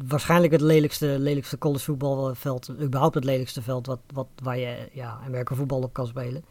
[0.07, 2.71] waarschijnlijk het lelijkste, lelijkste college voetbalveld.
[2.81, 6.45] Überhaupt het lelijkste veld wat, wat, waar je ja, Amerika voetbal op kan spelen.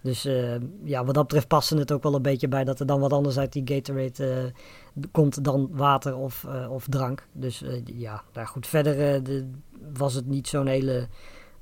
[0.00, 2.86] Dus eh, ja, wat dat betreft paste het ook wel een beetje bij dat er
[2.86, 4.52] dan wat anders uit die Gatorade
[4.94, 7.26] eh, komt dan water of, of drank.
[7.32, 9.50] Dus ja, nou goed, verder de,
[9.92, 11.08] was het niet zo'n hele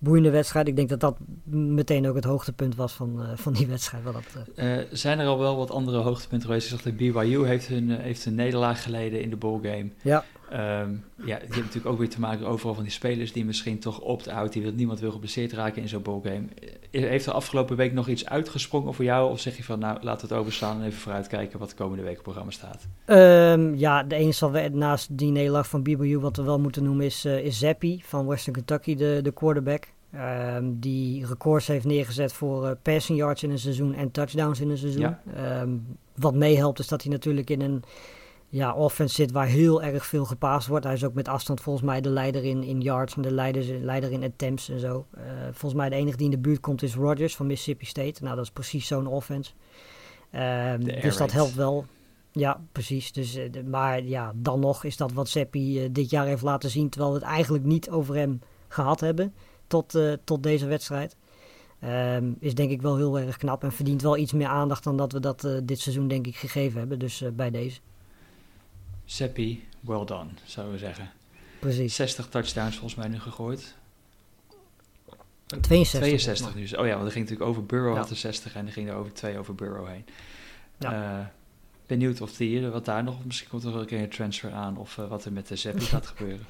[0.02, 0.68] boeiende wedstrijd.
[0.68, 4.04] Ik denk dat dat meteen ook het hoogtepunt was van, eh, van die wedstrijd.
[4.04, 4.52] Wat dat betreft.
[4.54, 6.64] Eh, zijn er al wel wat andere hoogtepunten geweest?
[6.64, 9.90] Ik zag dat BYU heeft een, eh, heeft een nederlaag geleden in de bowlgame.
[10.02, 10.24] Ja.
[10.52, 13.78] Ehm, ja, die hebben natuurlijk ook weer te maken overal van die spelers die misschien
[13.78, 16.44] toch opt-out, die wil, niemand wil geblesseerd raken in zo'n bowlgame.
[16.90, 19.30] Eh, Heeft er afgelopen week nog iets uitgesprongen voor jou?
[19.30, 22.16] Of zeg je van, nou, we het overslaan en even vooruitkijken wat de komende week
[22.16, 22.86] op programma staat?
[23.04, 27.04] Ehm, ja, de enige we- naast die nederlaag van BYU wat we wel moeten noemen
[27.06, 29.88] is, eh is Zappi van Western Kentucky, de, de quarterback.
[30.12, 34.70] Ehm, die records heeft neergezet voor eh, passing yards in een seizoen en touchdowns in
[34.70, 35.00] een seizoen.
[35.00, 35.66] Ja.
[36.16, 37.82] Wat meehelpt is dat hij natuurlijk in een
[38.52, 40.84] ja, offense zit waar heel erg veel gepaast wordt.
[40.84, 43.64] Hij is ook met afstand volgens mij de leider in, in yards en de leider,
[43.80, 45.06] leider in attempts en zo.
[45.16, 48.22] Uh, volgens mij de enige die in de buurt komt is Rodgers van Mississippi State.
[48.22, 49.52] Nou, dat is precies zo'n offense.
[50.34, 51.84] Uh, dus dat helpt wel.
[52.32, 53.12] Ja, precies.
[53.12, 56.88] Dus, uh, maar ja, dan nog is dat wat Seppi dit jaar heeft laten zien,
[56.88, 59.34] terwijl we het eigenlijk niet over hem gehad hebben
[59.66, 61.16] tot, tot deze wedstrijd.
[61.84, 64.96] Um, is denk ik wel heel erg knap en verdient wel iets meer aandacht dan
[64.96, 66.98] dat we dat dit seizoen denk ik gegeven hebben.
[66.98, 67.80] Dus bij deze.
[69.04, 71.10] Seppi, well done, zouden we zeggen.
[71.58, 71.94] Precies.
[71.94, 73.74] 60 touchdowns volgens mij nu gegooid.
[75.60, 76.00] 62.
[76.00, 76.62] 62 nu.
[76.62, 78.00] Oh ja, want er ging natuurlijk over Burrow ja.
[78.00, 80.04] had er 60 en er ging er over twee over Burrow heen.
[80.78, 81.18] Ja.
[81.18, 81.26] Uh,
[81.86, 84.76] benieuwd of die, wat daar nog, misschien komt er wel een keer een transfer aan
[84.76, 86.46] of uh, wat er met de Seppi gaat gebeuren.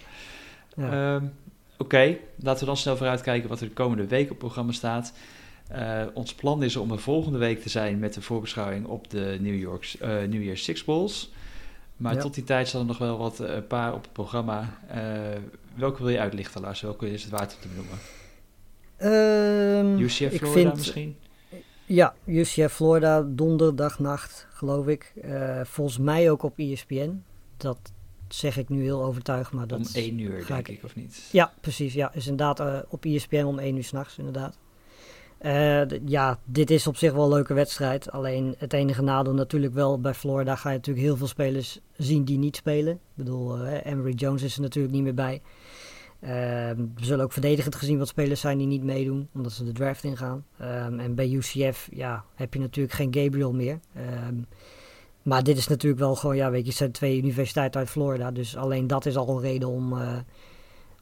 [0.76, 1.14] Ja.
[1.14, 1.32] Um,
[1.72, 4.72] Oké, okay, laten we dan snel vooruitkijken wat er de komende week op het programma
[4.72, 5.12] staat.
[5.72, 9.36] Uh, ons plan is om er volgende week te zijn met de voorbeschouwing op de
[9.40, 11.30] New, York, New Year's Six Bowls.
[11.96, 14.78] Maar tot die tijd er nog wel wat een uh, paar op het programma.
[14.94, 14.96] Uh,
[15.74, 16.80] welke wil je uitlichten, Lars?
[16.80, 17.98] Welke is het waard om te benoemen?
[19.96, 21.16] Um, UCF Florida vind, misschien?
[21.84, 25.12] Ja, UCF Florida, donderdagnacht, geloof ik.
[25.24, 27.22] Uh, volgens mij ook op ESPN.
[27.56, 27.92] Dat
[28.28, 29.78] zeg ik nu heel overtuigd, maar dat...
[29.78, 31.28] Om één uur, denk ik, of niet?
[31.32, 31.94] Ja, precies.
[31.94, 34.58] Ja, is inderdaad op ESPN om één uur s'nachts, inderdaad.
[35.44, 38.10] Uh, ja, dit is op zich wel een leuke wedstrijd.
[38.10, 42.24] Alleen het enige nadeel natuurlijk wel bij Florida ga je natuurlijk heel veel spelers zien
[42.24, 42.92] die niet spelen.
[42.92, 45.42] Ik bedoel, uh, Emery Jones is er natuurlijk niet meer bij.
[46.20, 49.72] Uh, we zullen ook verdedigend gezien wat spelers zijn die niet meedoen, omdat ze de
[49.72, 50.44] draft ingaan.
[50.60, 53.80] Um, en bij UCF ja, heb je natuurlijk geen Gabriel meer.
[54.28, 54.46] Um,
[55.22, 58.30] maar dit is natuurlijk wel gewoon, ja, weet je, het zijn twee universiteiten uit Florida.
[58.30, 59.94] Dus alleen dat is al een reden om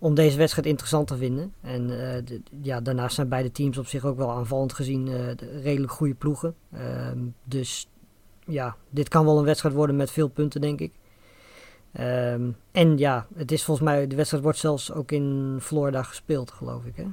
[0.01, 1.53] om deze wedstrijd interessant te vinden.
[1.61, 5.31] En uh, ja, daarnaast zijn beide teams op zich ook wel aanvallend gezien uh,
[5.63, 6.55] redelijk goede ploegen.
[6.75, 7.11] Uh,
[7.45, 7.89] dus
[8.47, 10.93] ja, dit kan wel een wedstrijd worden met veel punten, denk ik.
[12.01, 16.51] Um, en ja, het is volgens mij, de wedstrijd wordt zelfs ook in Florida gespeeld,
[16.51, 16.97] geloof ik.
[16.97, 17.07] Hè?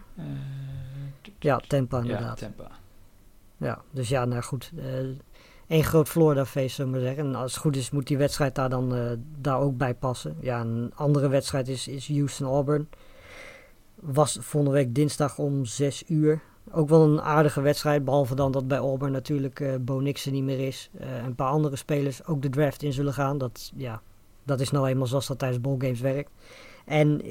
[1.40, 2.40] ja, Tampa inderdaad.
[2.40, 2.72] Ja, Tampa.
[3.58, 4.72] Ja, dus ja, nou goed
[5.68, 7.26] één groot Florida-feest, zullen we zeggen.
[7.26, 10.38] En als het goed is, moet die wedstrijd daar dan uh, daar ook bij passen.
[10.40, 12.90] Ja, een andere wedstrijd is, is Houston-Auburn.
[13.96, 16.42] Was volgende week dinsdag om 6 uur.
[16.72, 20.44] Ook wel een aardige wedstrijd, behalve dan dat bij Auburn natuurlijk uh, Bo Nixon niet
[20.44, 20.90] meer is.
[21.02, 23.38] Uh, een paar andere spelers ook de draft in zullen gaan.
[23.38, 24.02] Dat, ja,
[24.44, 26.32] dat is nou eenmaal zoals dat tijdens ballgames werkt.
[26.88, 27.22] En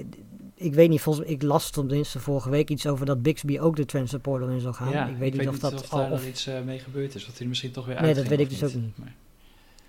[0.55, 3.85] ik weet niet, volgens ik las tenminste vorige week iets over dat Bixby ook de
[3.85, 4.91] transfer portal in zou gaan.
[4.91, 6.79] Ja, ik weet ik niet weet of dat of al daar of, iets uh, mee
[6.79, 7.27] gebeurd is.
[7.27, 8.99] Wat hij misschien toch weer Nee, dat weet ik of dus ook niet.
[8.99, 9.15] Maar-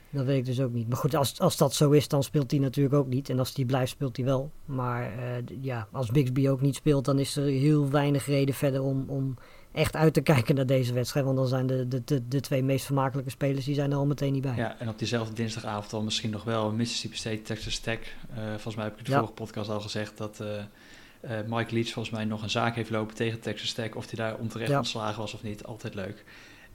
[0.10, 0.88] Dat weet ik dus ook niet.
[0.88, 3.30] Maar goed, als, als dat zo is, dan speelt hij natuurlijk ook niet.
[3.30, 4.52] En als hij blijft, speelt hij wel.
[4.66, 8.82] Maar eh, ja, als Bixby ook niet speelt, dan is er heel weinig reden verder
[8.82, 9.38] om, om
[9.72, 11.26] echt uit te kijken naar deze wedstrijd.
[11.26, 14.06] Want dan zijn de, de, de, de twee meest vermakelijke spelers, die zijn er al
[14.06, 14.56] meteen niet bij.
[14.56, 18.00] Ja, en op diezelfde dinsdagavond dan misschien nog wel Mississippi State, Texas Tech.
[18.36, 19.18] Eh, volgens mij heb ik in de Ja.
[19.18, 23.16] vorige podcast al gezegd dat eh, Mike Leach volgens mij nog een zaak heeft lopen
[23.16, 23.96] tegen Texas Tech.
[23.96, 24.78] Of hij daar onterecht Ja.
[24.78, 26.24] ontslagen was of niet, altijd leuk.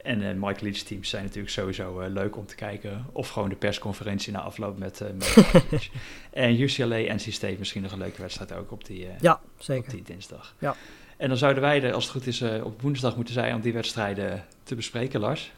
[0.03, 3.07] En eh, Mike Leach teams zijn natuurlijk sowieso eh, leuk om te kijken.
[3.12, 5.88] Of gewoon de persconferentie na afloop met, eh met Mike Leach.
[6.30, 9.62] En UCLA, NC State misschien nog een leuke wedstrijd ook op die, eh, Ja, op
[9.62, 9.90] zeker.
[9.92, 10.55] die dinsdag.
[10.59, 10.76] Ja.
[11.16, 13.61] En dan zouden wij er, als het goed is, eh, op woensdag moeten zijn om
[13.61, 15.53] die wedstrijden te bespreken, Lars.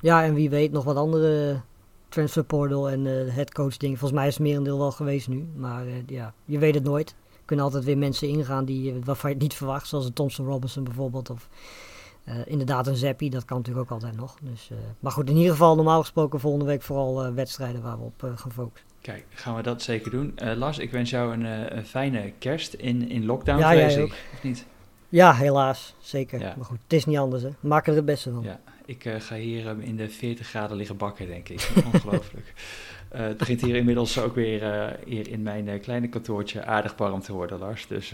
[0.00, 1.60] Ja, en wie weet nog wat andere
[2.08, 3.98] transfer portal en eh headcoach dingen.
[3.98, 5.46] Volgens mij is het merendeel wel geweest nu.
[5.56, 7.10] Maar eh, ja, je weet het nooit.
[7.10, 9.88] Er kunnen altijd weer mensen ingaan die, eh, waarvan je het niet verwacht.
[9.88, 11.30] Zoals een Thompson Robinson bijvoorbeeld.
[11.30, 11.48] Of
[12.24, 13.30] eh, inderdaad een Zappi.
[13.30, 14.36] Dat kan natuurlijk ook altijd nog.
[14.42, 17.98] Dus, eh, maar goed, in ieder geval normaal gesproken volgende week vooral eh, wedstrijden waar
[17.98, 18.88] we op gaan focussen.
[19.00, 20.34] Kijk, gaan we dat zeker doen.
[20.56, 24.24] Lars, ik wens jou een, een fijne kerst in, in lockdown, Ja, vrees jij ik.
[24.32, 24.66] Of niet?
[25.08, 25.94] Ja, helaas.
[26.00, 26.40] Zeker.
[26.40, 26.54] Ja.
[26.56, 27.48] Maar goed, het is niet anders hè.
[27.60, 28.42] We maken er het beste van.
[28.42, 31.68] Ja, ik eh, ga hier eh, in de 40 graden liggen bakken, denk ik.
[31.92, 32.52] Ongelooflijk.
[33.08, 37.20] Eh, het begint hier inmiddels ook weer eh, hier in mijn kleine kantoortje aardig warm
[37.20, 37.86] te worden, Lars.
[37.86, 38.10] Dus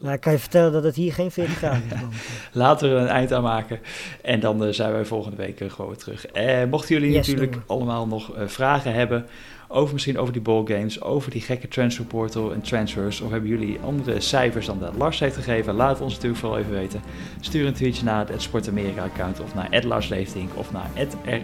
[0.00, 2.00] Nou, ik kan je vertellen dat het hier geen 40 graden is.
[2.52, 3.80] laten we er een eind aan maken.
[4.22, 6.26] En dan zijn wij volgende week gewoon weer terug.
[6.68, 9.26] Mochten jullie Yes, natuurlijk allemaal nog vragen hebben
[9.72, 13.78] over misschien over die ballgames, over die gekke transfer portal en transfers, of hebben jullie
[13.84, 17.00] andere cijfers dan dat Lars heeft gegeven, laat het ons natuurlijk vooral even weten.
[17.40, 20.90] Stuur een tweetje naar het Sport Amerika account of naar Lars Leeftink of naar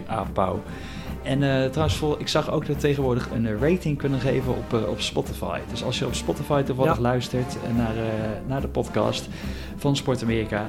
[0.07, 0.61] @rapauw.
[1.23, 4.89] En eh, trouwens, ik zag ook dat we tegenwoordig een rating kunnen geven op, eh,
[4.89, 5.59] op Spotify.
[5.69, 7.01] Dus als je op Spotify toevallig Ja.
[7.01, 7.95] luistert eh, naar,
[8.47, 9.27] naar de podcast
[9.75, 10.65] van Sport Amerika,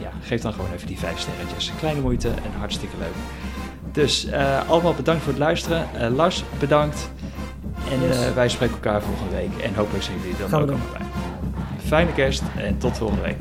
[0.00, 1.72] ja, geef dan gewoon even die vijf sterretjes.
[1.78, 3.67] Kleine moeite en hartstikke leuk.
[3.92, 5.86] Dus eh, allemaal bedankt voor het luisteren.
[5.94, 7.10] Eh, Lars, bedankt.
[7.90, 8.24] En Yes.
[8.24, 9.62] eh, wij spreken elkaar volgende week.
[9.62, 11.06] En hopelijk zien jullie er dan Gaan ook allemaal bij.
[11.86, 13.36] Fijne kerst en tot volgende week.